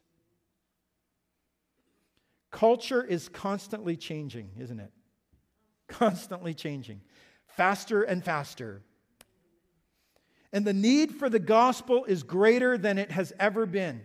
Culture 2.51 3.03
is 3.03 3.29
constantly 3.29 3.97
changing, 3.97 4.51
isn't 4.59 4.81
it? 4.81 4.93
Constantly 5.89 6.55
changing, 6.55 7.01
faster 7.47 8.03
and 8.03 8.25
faster. 8.25 8.83
And 10.53 10.67
the 10.67 10.73
need 10.73 11.13
for 11.13 11.29
the 11.29 11.39
gospel 11.39 12.05
is 12.05 12.23
greater 12.23 12.79
than 12.79 12.99
it 12.99 13.11
has 13.11 13.33
ever 13.39 13.67
been. 13.67 14.01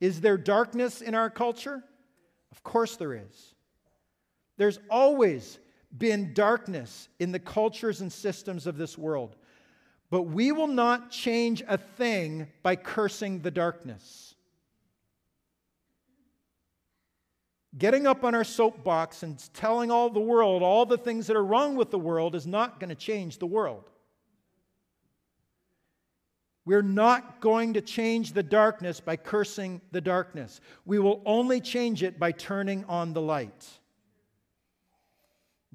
Is 0.00 0.20
there 0.20 0.36
darkness 0.36 1.00
in 1.00 1.14
our 1.14 1.30
culture? 1.30 1.82
Of 2.52 2.62
course 2.62 2.96
there 2.96 3.14
is. 3.14 3.54
There's 4.56 4.78
always 4.90 5.58
been 5.96 6.34
darkness 6.34 7.08
in 7.18 7.32
the 7.32 7.38
cultures 7.38 8.00
and 8.00 8.12
systems 8.12 8.66
of 8.66 8.76
this 8.76 8.98
world. 8.98 9.36
But 10.10 10.22
we 10.22 10.52
will 10.52 10.68
not 10.68 11.10
change 11.10 11.62
a 11.66 11.78
thing 11.78 12.48
by 12.62 12.76
cursing 12.76 13.40
the 13.40 13.50
darkness. 13.50 14.27
Getting 17.76 18.06
up 18.06 18.24
on 18.24 18.34
our 18.34 18.44
soapbox 18.44 19.22
and 19.22 19.38
telling 19.52 19.90
all 19.90 20.08
the 20.08 20.20
world 20.20 20.62
all 20.62 20.86
the 20.86 20.96
things 20.96 21.26
that 21.26 21.36
are 21.36 21.44
wrong 21.44 21.76
with 21.76 21.90
the 21.90 21.98
world 21.98 22.34
is 22.34 22.46
not 22.46 22.80
going 22.80 22.88
to 22.88 22.94
change 22.94 23.38
the 23.38 23.46
world. 23.46 23.90
We're 26.64 26.82
not 26.82 27.40
going 27.40 27.74
to 27.74 27.80
change 27.80 28.32
the 28.32 28.42
darkness 28.42 29.00
by 29.00 29.16
cursing 29.16 29.80
the 29.90 30.00
darkness. 30.00 30.60
We 30.84 30.98
will 30.98 31.22
only 31.26 31.60
change 31.60 32.02
it 32.02 32.18
by 32.18 32.32
turning 32.32 32.84
on 32.86 33.12
the 33.12 33.22
light. 33.22 33.66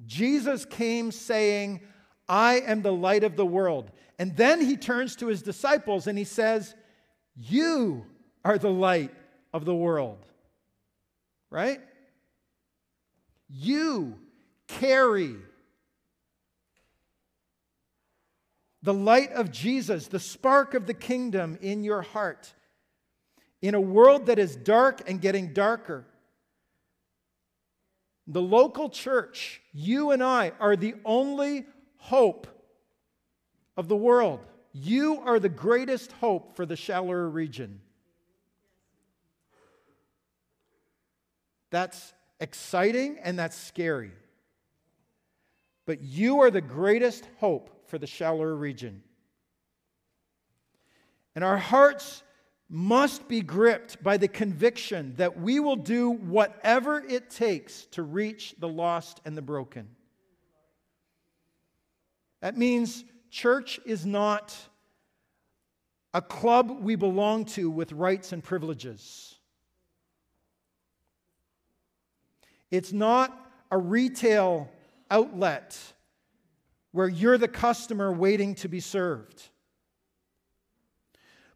Jesus 0.06 0.64
came 0.64 1.12
saying, 1.12 1.80
I 2.28 2.60
am 2.60 2.82
the 2.82 2.92
light 2.92 3.24
of 3.24 3.36
the 3.36 3.46
world. 3.46 3.90
And 4.18 4.36
then 4.36 4.60
he 4.60 4.76
turns 4.76 5.16
to 5.16 5.26
his 5.26 5.42
disciples 5.42 6.06
and 6.06 6.18
he 6.18 6.24
says, 6.24 6.74
You 7.36 8.04
are 8.44 8.58
the 8.58 8.70
light 8.70 9.12
of 9.52 9.64
the 9.64 9.74
world 9.74 10.26
right? 11.54 11.78
You 13.48 14.18
carry 14.66 15.36
the 18.82 18.92
light 18.92 19.30
of 19.30 19.52
Jesus, 19.52 20.08
the 20.08 20.18
spark 20.18 20.74
of 20.74 20.86
the 20.86 20.94
kingdom 20.94 21.56
in 21.62 21.84
your 21.84 22.02
heart. 22.02 22.52
In 23.62 23.76
a 23.76 23.80
world 23.80 24.26
that 24.26 24.40
is 24.40 24.56
dark 24.56 25.08
and 25.08 25.20
getting 25.20 25.52
darker, 25.52 26.04
the 28.26 28.42
local 28.42 28.90
church, 28.90 29.62
you 29.72 30.10
and 30.10 30.24
I, 30.24 30.50
are 30.58 30.74
the 30.74 30.96
only 31.04 31.66
hope 31.98 32.48
of 33.76 33.86
the 33.86 33.96
world. 33.96 34.40
You 34.72 35.20
are 35.20 35.38
the 35.38 35.48
greatest 35.48 36.10
hope 36.10 36.56
for 36.56 36.66
the 36.66 36.74
Chaleur 36.74 37.28
region. 37.28 37.80
That's 41.74 42.14
exciting 42.38 43.18
and 43.20 43.36
that's 43.36 43.56
scary. 43.56 44.12
But 45.86 46.04
you 46.04 46.38
are 46.42 46.50
the 46.52 46.60
greatest 46.60 47.28
hope 47.38 47.88
for 47.88 47.98
the 47.98 48.06
Chaleur 48.06 48.54
region. 48.54 49.02
And 51.34 51.42
our 51.42 51.58
hearts 51.58 52.22
must 52.68 53.26
be 53.26 53.40
gripped 53.40 54.00
by 54.04 54.18
the 54.18 54.28
conviction 54.28 55.14
that 55.16 55.40
we 55.40 55.58
will 55.58 55.74
do 55.74 56.10
whatever 56.10 57.00
it 57.00 57.28
takes 57.28 57.86
to 57.86 58.04
reach 58.04 58.54
the 58.60 58.68
lost 58.68 59.20
and 59.24 59.36
the 59.36 59.42
broken. 59.42 59.88
That 62.40 62.56
means 62.56 63.02
church 63.32 63.80
is 63.84 64.06
not 64.06 64.56
a 66.14 66.22
club 66.22 66.70
we 66.82 66.94
belong 66.94 67.46
to 67.46 67.68
with 67.68 67.90
rights 67.90 68.32
and 68.32 68.44
privileges. 68.44 69.33
It's 72.74 72.92
not 72.92 73.50
a 73.70 73.78
retail 73.78 74.68
outlet 75.10 75.78
where 76.90 77.08
you're 77.08 77.38
the 77.38 77.48
customer 77.48 78.12
waiting 78.12 78.54
to 78.56 78.68
be 78.68 78.80
served. 78.80 79.48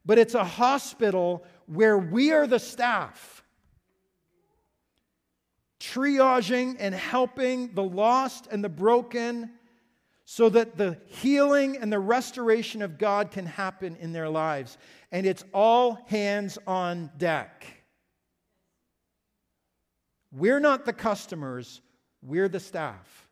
But 0.04 0.18
it's 0.18 0.34
a 0.34 0.44
hospital 0.44 1.44
where 1.66 1.98
we 1.98 2.32
are 2.32 2.46
the 2.46 2.58
staff, 2.58 3.42
triaging 5.80 6.76
and 6.78 6.94
helping 6.94 7.74
the 7.74 7.84
lost 7.84 8.46
and 8.50 8.62
the 8.62 8.68
broken 8.68 9.50
so 10.24 10.48
that 10.48 10.76
the 10.76 10.98
healing 11.06 11.78
and 11.78 11.92
the 11.92 11.98
restoration 11.98 12.80
of 12.82 12.96
God 12.96 13.30
can 13.30 13.46
happen 13.46 13.96
in 13.96 14.12
their 14.12 14.28
lives. 14.28 14.78
And 15.10 15.26
it's 15.26 15.44
all 15.52 15.98
hands 16.06 16.58
on 16.66 17.10
deck. 17.18 17.77
We're 20.32 20.60
not 20.60 20.84
the 20.84 20.92
customers, 20.92 21.80
we're 22.22 22.48
the 22.48 22.60
staff. 22.60 23.28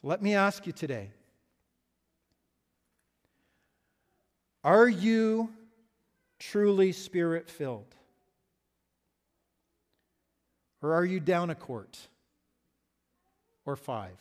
So 0.00 0.06
let 0.06 0.22
me 0.22 0.34
ask 0.34 0.66
you 0.66 0.72
today 0.72 1.10
Are 4.64 4.88
you 4.88 5.50
truly 6.38 6.92
spirit 6.92 7.48
filled? 7.48 7.94
Or 10.80 10.94
are 10.94 11.04
you 11.04 11.18
down 11.18 11.50
a 11.50 11.56
quart 11.56 11.98
or 13.66 13.74
five? 13.74 14.16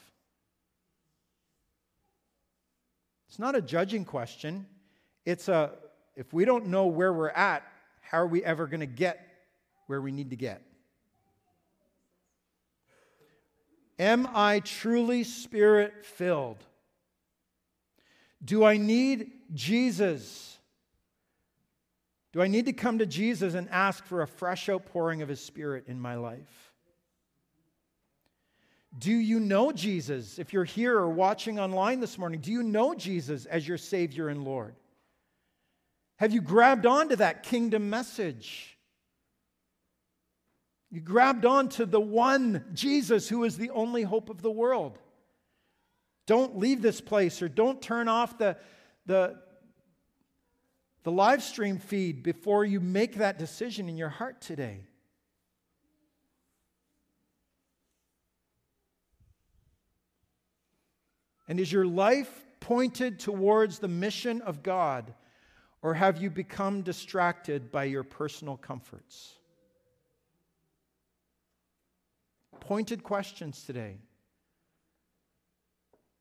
It's 3.27 3.37
not 3.37 3.55
a 3.55 3.61
judging 3.61 4.05
question. 4.05 4.65
It's 5.28 5.49
a, 5.49 5.71
if 6.15 6.32
we 6.32 6.45
don't 6.45 6.67
know 6.67 6.86
where 6.86 7.11
we're 7.11 7.28
at, 7.28 7.61
how 7.99 8.19
are 8.19 8.28
we 8.28 8.45
ever 8.45 8.65
going 8.65 8.80
to 8.80 8.86
get 8.86 9.28
where 9.88 9.99
we 9.99 10.13
need 10.13 10.30
to 10.30 10.38
get? 10.38 10.61
Am 13.99 14.25
I 14.34 14.61
truly 14.61 15.25
spirit 15.25 16.05
filled? 16.05 16.63
Do 18.45 18.63
I 18.63 18.78
need 18.78 19.32
Jesus? 19.53 20.57
Do 22.32 22.41
I 22.41 22.47
need 22.47 22.67
to 22.67 22.73
come 22.73 22.99
to 22.99 23.05
Jesus 23.05 23.53
and 23.53 23.67
ask 23.69 24.05
for 24.05 24.21
a 24.21 24.28
fresh 24.28 24.69
outpouring 24.69 25.21
of 25.21 25.28
His 25.28 25.41
Spirit 25.41 25.88
in 25.88 25.99
my 25.99 26.15
life? 26.15 26.71
Do 28.97 29.11
you 29.11 29.41
know 29.41 29.73
Jesus? 29.73 30.39
If 30.39 30.53
you're 30.53 30.63
here 30.63 30.97
or 30.97 31.09
watching 31.09 31.59
online 31.59 31.99
this 31.99 32.17
morning, 32.17 32.39
do 32.39 32.49
you 32.49 32.63
know 32.63 32.93
Jesus 32.93 33.45
as 33.45 33.67
your 33.67 33.78
Savior 33.78 34.30
and 34.30 34.45
Lord? 34.45 34.73
Have 36.18 36.34
you 36.34 36.41
grabbed 36.41 36.86
onto 36.86 37.15
that 37.15 37.43
kingdom 37.43 37.89
message? 37.89 38.78
You 40.89 41.01
grabbed 41.01 41.45
onto 41.45 41.86
the 41.86 41.99
one 41.99 42.65
Jesus 42.74 43.28
who 43.30 43.43
is 43.43 43.57
the 43.57 43.70
only 43.72 44.03
hope 44.03 44.30
of 44.30 44.41
the 44.41 44.51
world. 44.51 44.99
Don't 46.26 46.57
leave 46.57 46.82
this 46.82 47.01
place 47.01 47.41
or 47.41 47.49
don't 47.49 47.82
turn 47.82 48.07
off 48.07 48.38
the, 48.38 48.57
the, 49.05 49.39
the 51.03 51.11
live 51.11 51.43
stream 51.43 51.78
feed 51.78 52.24
before 52.24 52.65
you 52.65 52.80
make 52.80 53.15
that 53.15 53.38
decision 53.38 53.88
in 53.88 53.97
your 53.97 54.09
heart 54.09 54.41
today. 54.41 54.82
And 61.47 61.59
is 61.59 61.72
your 61.72 61.86
life 61.86 62.45
pointed 62.59 63.20
towards 63.20 63.80
the 63.80 63.88
mission 63.88 64.41
of 64.41 64.63
God, 64.63 65.13
or 65.82 65.93
have 65.93 66.21
you 66.21 66.30
become 66.30 66.82
distracted 66.82 67.71
by 67.71 67.86
your 67.86 68.03
personal 68.03 68.57
comforts? 68.57 69.34
Pointed 72.59 73.03
questions 73.03 73.63
today. 73.63 73.99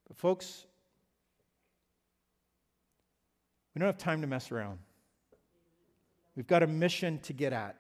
But, 0.07 0.17
folks, 0.17 0.67
we 3.75 3.81
don't 3.81 3.89
have 3.89 3.99
time 3.99 4.21
to 4.21 4.27
mess 4.27 4.53
around. 4.53 4.79
We've 6.37 6.47
got 6.47 6.63
a 6.63 6.67
mission 6.67 7.19
to 7.21 7.33
get 7.33 7.53
at. 7.53 7.77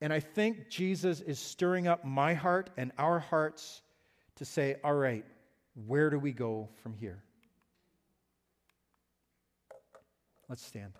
And 0.00 0.12
I 0.12 0.20
think 0.20 0.68
Jesus 0.68 1.20
is 1.20 1.38
stirring 1.38 1.86
up 1.86 2.04
my 2.04 2.34
heart 2.34 2.70
and 2.76 2.92
our 2.98 3.18
hearts 3.18 3.82
to 4.36 4.44
say, 4.44 4.76
all 4.82 4.94
right, 4.94 5.24
where 5.86 6.10
do 6.10 6.18
we 6.18 6.32
go 6.32 6.68
from 6.82 6.94
here? 6.94 7.22
Let's 10.48 10.64
stand. 10.64 10.92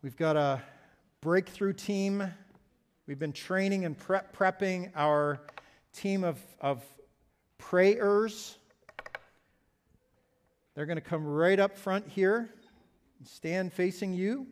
We've 0.00 0.16
got 0.16 0.36
a 0.36 0.62
breakthrough 1.20 1.74
team. 1.74 2.32
We've 3.06 3.18
been 3.18 3.34
training 3.34 3.84
and 3.84 3.98
prep, 3.98 4.34
prepping 4.34 4.90
our 4.96 5.42
team 5.92 6.24
of, 6.24 6.38
of 6.62 6.82
prayers. 7.58 8.56
They're 10.74 10.86
going 10.86 10.96
to 10.96 11.02
come 11.02 11.26
right 11.26 11.60
up 11.60 11.76
front 11.76 12.08
here, 12.08 12.48
and 13.18 13.28
stand 13.28 13.70
facing 13.70 14.14
you, 14.14 14.46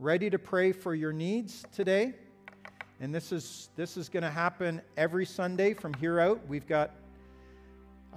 ready 0.00 0.28
to 0.28 0.40
pray 0.40 0.72
for 0.72 0.96
your 0.96 1.12
needs 1.12 1.64
today. 1.72 2.14
And 3.00 3.14
this 3.14 3.30
is, 3.30 3.68
this 3.76 3.96
is 3.96 4.08
going 4.08 4.24
to 4.24 4.30
happen 4.30 4.82
every 4.96 5.24
Sunday 5.24 5.72
from 5.72 5.94
here 5.94 6.18
out. 6.18 6.40
We've 6.48 6.66
got 6.66 6.90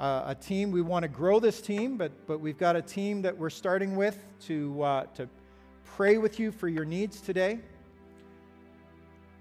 uh, 0.02 0.24
a 0.26 0.36
team. 0.36 0.72
We 0.72 0.82
want 0.82 1.04
to 1.04 1.08
grow 1.08 1.40
this 1.40 1.62
team, 1.62 1.96
but, 1.96 2.12
but 2.26 2.40
we've 2.40 2.58
got 2.58 2.76
a 2.76 2.82
team 2.82 3.22
that 3.22 3.38
we're 3.38 3.52
starting 3.52 3.96
with 3.96 4.18
to, 4.48 4.82
uh, 4.82 5.06
to 5.14 5.30
pray 5.86 6.18
with 6.18 6.40
you 6.40 6.52
for 6.52 6.68
your 6.68 6.86
needs 6.86 7.22
today. 7.22 7.60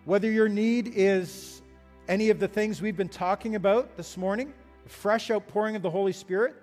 Whether 0.04 0.30
your 0.30 0.50
need 0.50 0.92
is 0.94 1.62
any 2.08 2.28
of 2.28 2.38
the 2.38 2.48
things 2.48 2.82
we've 2.82 2.96
been 2.96 3.08
talking 3.08 3.54
about 3.54 3.96
this 3.96 4.18
morning, 4.18 4.52
fresh 4.86 5.30
outpouring 5.30 5.76
of 5.76 5.82
the 5.82 5.90
Holy 5.90 6.12
Spirit, 6.12 6.54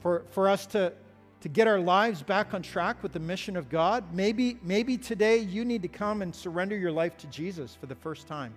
for, 0.00 0.24
for 0.30 0.48
us 0.48 0.66
to 0.66 0.92
to 1.40 1.48
get 1.48 1.68
our 1.68 1.78
lives 1.78 2.20
back 2.20 2.52
on 2.52 2.62
track 2.62 3.00
with 3.00 3.12
the 3.12 3.20
mission 3.20 3.56
of 3.56 3.68
God. 3.68 4.02
Maybe, 4.12 4.58
maybe 4.64 4.98
today 4.98 5.38
you 5.38 5.64
need 5.64 5.82
to 5.82 5.88
come 5.88 6.20
and 6.20 6.34
surrender 6.34 6.76
your 6.76 6.90
life 6.90 7.16
to 7.18 7.28
Jesus 7.28 7.76
for 7.76 7.86
the 7.86 7.94
first 7.94 8.26
time 8.26 8.52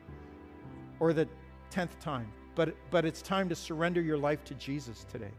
or 1.01 1.11
the 1.11 1.27
tenth 1.71 1.99
time. 1.99 2.31
But, 2.55 2.75
but 2.91 3.03
it's 3.03 3.21
time 3.21 3.49
to 3.49 3.55
surrender 3.55 4.01
your 4.01 4.17
life 4.17 4.43
to 4.45 4.53
Jesus 4.53 5.05
today. 5.11 5.31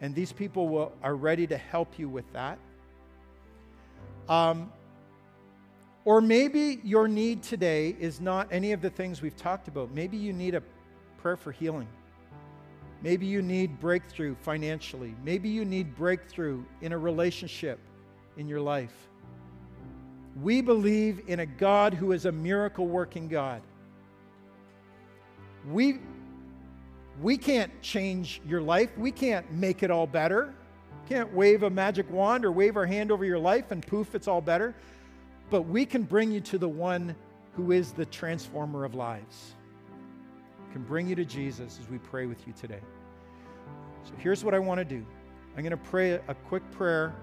And 0.00 0.14
these 0.14 0.32
people 0.32 0.68
will, 0.68 0.92
are 1.02 1.16
ready 1.16 1.46
to 1.48 1.58
help 1.58 1.98
you 1.98 2.08
with 2.08 2.30
that. 2.32 2.58
Um, 4.28 4.72
or 6.04 6.20
maybe 6.20 6.80
your 6.84 7.08
need 7.08 7.42
today 7.42 7.96
is 7.98 8.20
not 8.20 8.48
any 8.50 8.72
of 8.72 8.80
the 8.80 8.90
things 8.90 9.20
we've 9.20 9.36
talked 9.36 9.68
about. 9.68 9.90
Maybe 9.92 10.16
you 10.16 10.32
need 10.32 10.54
a 10.54 10.62
prayer 11.18 11.36
for 11.36 11.50
healing. 11.50 11.88
Maybe 13.02 13.26
you 13.26 13.42
need 13.42 13.80
breakthrough 13.80 14.36
financially. 14.42 15.14
Maybe 15.24 15.48
you 15.48 15.64
need 15.64 15.96
breakthrough 15.96 16.62
in 16.82 16.92
a 16.92 16.98
relationship 16.98 17.80
in 18.36 18.46
your 18.46 18.60
life. 18.60 18.94
We 20.40 20.60
believe 20.60 21.22
in 21.26 21.40
a 21.40 21.46
God 21.46 21.94
who 21.94 22.12
is 22.12 22.26
a 22.26 22.32
miracle 22.32 22.86
working 22.86 23.28
God. 23.28 23.62
We, 25.70 25.98
we 27.20 27.36
can't 27.38 27.70
change 27.82 28.40
your 28.46 28.60
life, 28.60 28.90
we 28.96 29.10
can't 29.10 29.50
make 29.52 29.82
it 29.82 29.90
all 29.90 30.06
better. 30.06 30.54
Can't 31.08 31.30
wave 31.34 31.64
a 31.64 31.70
magic 31.70 32.10
wand 32.10 32.46
or 32.46 32.52
wave 32.52 32.78
our 32.78 32.86
hand 32.86 33.12
over 33.12 33.26
your 33.26 33.38
life 33.38 33.70
and 33.70 33.86
poof, 33.86 34.14
it's 34.14 34.26
all 34.26 34.40
better. 34.40 34.74
But 35.50 35.62
we 35.62 35.84
can 35.84 36.02
bring 36.02 36.32
you 36.32 36.40
to 36.40 36.56
the 36.56 36.68
one 36.68 37.14
who 37.56 37.72
is 37.72 37.92
the 37.92 38.06
transformer 38.06 38.86
of 38.86 38.94
lives 38.94 39.54
can 40.74 40.82
bring 40.82 41.06
you 41.06 41.14
to 41.14 41.24
Jesus 41.24 41.78
as 41.80 41.88
we 41.88 41.98
pray 41.98 42.26
with 42.26 42.48
you 42.48 42.52
today. 42.60 42.80
So 44.02 44.12
here's 44.18 44.42
what 44.42 44.54
I 44.54 44.58
want 44.58 44.78
to 44.78 44.84
do 44.84 45.06
I'm 45.56 45.62
going 45.62 45.70
to 45.70 45.76
pray 45.76 46.14
a 46.14 46.34
quick 46.48 46.68
prayer, 46.72 47.14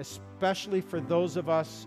especially 0.00 0.80
for 0.80 0.98
those 0.98 1.36
of 1.36 1.48
us 1.48 1.86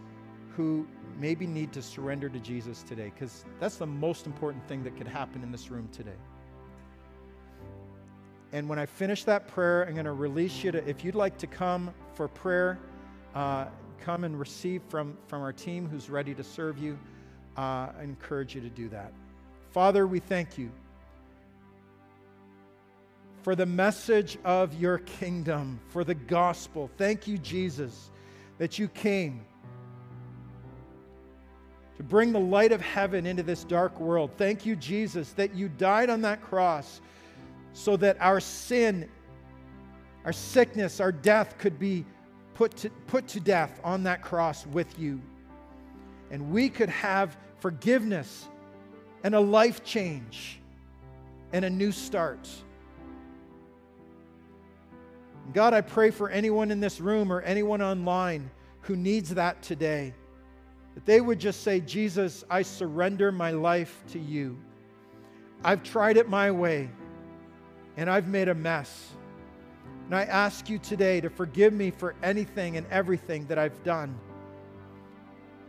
who 0.56 0.88
maybe 1.18 1.48
need 1.48 1.72
to 1.74 1.82
surrender 1.82 2.30
to 2.30 2.40
Jesus 2.40 2.84
today, 2.84 3.12
because 3.14 3.46
that's 3.60 3.78
the 3.78 3.88
most 3.88 4.26
important 4.26 4.68
thing 4.68 4.84
that 4.84 4.96
could 4.96 5.08
happen 5.08 5.44
in 5.44 5.52
this 5.52 5.72
room 5.72 5.90
today. 5.92 6.18
And 8.54 8.70
when 8.70 8.80
I 8.80 8.86
finish 8.86 9.24
that 9.26 9.48
prayer, 9.48 9.86
I'm 9.86 9.94
going 9.94 10.06
to 10.06 10.14
release 10.14 10.64
you 10.64 10.72
to, 10.72 10.90
if 10.90 11.04
you'd 11.04 11.16
like 11.16 11.38
to 11.40 11.48
come 11.48 11.94
for 12.14 12.28
prayer, 12.28 12.80
uh, 13.36 13.66
come 14.00 14.24
and 14.24 14.40
receive 14.40 14.82
from, 14.88 15.18
from 15.28 15.42
our 15.42 15.52
team 15.52 15.90
who's 15.90 16.10
ready 16.10 16.34
to 16.34 16.44
serve 16.44 16.78
you. 16.78 16.98
Uh, 17.58 17.90
I 18.00 18.04
encourage 18.04 18.56
you 18.56 18.62
to 18.62 18.70
do 18.70 18.88
that. 18.90 19.12
Father, 19.72 20.08
we 20.08 20.20
thank 20.20 20.58
you 20.58 20.72
for 23.42 23.56
the 23.56 23.66
message 23.66 24.38
of 24.46 24.74
your 24.76 25.00
kingdom, 25.00 25.80
for 25.90 26.04
the 26.04 26.16
gospel. 26.16 26.90
Thank 26.98 27.28
you, 27.28 27.38
Jesus, 27.38 28.12
that 28.60 28.80
you 28.80 28.88
came 28.88 29.46
to 31.98 32.04
bring 32.04 32.32
the 32.32 32.40
light 32.40 32.72
of 32.72 32.80
heaven 32.80 33.26
into 33.26 33.44
this 33.44 33.64
dark 33.64 34.00
world. 34.00 34.32
Thank 34.38 34.66
you, 34.66 34.76
Jesus, 34.76 35.32
that 35.34 35.56
you 35.56 35.68
died 35.68 36.10
on 36.10 36.22
that 36.22 36.42
cross 36.42 37.02
so 37.74 37.98
that 37.98 38.18
our 38.20 38.40
sin, 38.40 39.10
our 40.24 40.32
sickness, 40.32 41.00
our 41.00 41.12
death 41.12 41.58
could 41.58 41.80
be 41.80 42.06
put 42.54 42.76
to, 42.78 42.90
put 43.08 43.28
to 43.30 43.40
death 43.40 43.80
on 43.84 44.04
that 44.04 44.22
cross 44.22 44.66
with 44.68 44.98
you. 45.00 45.22
And 46.30 46.52
we 46.52 46.70
could 46.70 46.90
have 46.90 47.36
forgiveness 47.60 48.48
and 49.24 49.34
a 49.34 49.40
life 49.40 49.84
change 49.84 50.60
and 51.52 51.66
a 51.66 51.70
new 51.70 51.92
start. 51.92 52.48
God, 55.54 55.74
I 55.74 55.82
pray 55.82 56.12
for 56.12 56.30
anyone 56.30 56.72
in 56.72 56.80
this 56.80 57.00
room 57.00 57.32
or 57.32 57.42
anyone 57.42 57.82
online 57.82 58.52
who 58.82 58.96
needs 58.96 59.34
that 59.36 59.62
today, 59.62 60.14
that 60.98 61.06
they 61.06 61.22
would 61.22 61.38
just 61.38 61.62
say, 61.62 61.80
Jesus, 61.80 62.44
I 62.50 62.64
surrender 62.64 63.32
my 63.32 63.52
life 63.52 64.04
to 64.14 64.20
you. 64.20 64.58
I've 65.64 65.84
tried 65.84 66.18
it 66.18 66.28
my 66.28 66.50
way 66.50 66.90
and 67.98 68.10
I've 68.10 68.28
made 68.28 68.48
a 68.48 68.56
mess. 68.56 69.12
And 70.06 70.16
I 70.16 70.24
ask 70.24 70.72
you 70.72 70.80
today 70.80 71.22
to 71.22 71.30
forgive 71.30 71.72
me 71.72 71.92
for 71.92 72.16
anything 72.24 72.78
and 72.78 72.88
everything 72.90 73.46
that 73.46 73.60
I've 73.60 73.84
done, 73.84 74.18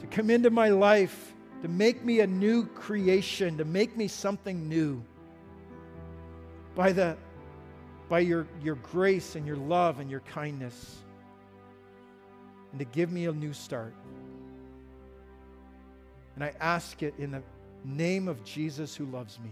to 0.00 0.06
come 0.06 0.30
into 0.30 0.48
my 0.48 0.70
life 0.70 1.34
to 1.60 1.68
make 1.68 2.02
me 2.02 2.20
a 2.20 2.26
new 2.26 2.64
creation, 2.64 3.58
to 3.58 3.66
make 3.66 3.98
me 3.98 4.08
something 4.08 4.66
new. 4.66 5.04
By, 6.74 6.92
the, 6.92 7.18
by 8.08 8.20
your, 8.20 8.46
your 8.62 8.76
grace 8.76 9.36
and 9.36 9.46
your 9.46 9.56
love 9.56 10.00
and 10.00 10.10
your 10.10 10.20
kindness, 10.20 11.00
and 12.70 12.78
to 12.78 12.86
give 12.86 13.12
me 13.12 13.26
a 13.26 13.32
new 13.32 13.52
start. 13.52 13.92
And 16.38 16.44
I 16.44 16.52
ask 16.60 17.02
it 17.02 17.14
in 17.18 17.32
the 17.32 17.42
name 17.84 18.28
of 18.28 18.44
Jesus 18.44 18.94
who 18.94 19.06
loves 19.06 19.40
me. 19.40 19.50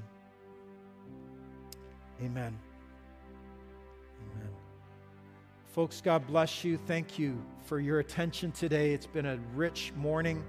Amen. 2.21 2.57
Amen. 4.21 4.51
Folks, 5.73 6.01
God 6.01 6.25
bless 6.29 6.63
you. 6.63 6.77
Thank 6.87 7.19
you 7.19 7.45
for 7.65 7.81
your 7.81 7.99
attention 7.99 8.53
today. 8.53 8.93
It's 8.93 9.09
been 9.09 9.27
a 9.27 9.37
rich 9.57 9.93
morning. 9.97 10.45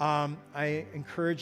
Um, 0.00 0.38
I 0.54 0.86
encourage 0.94 1.34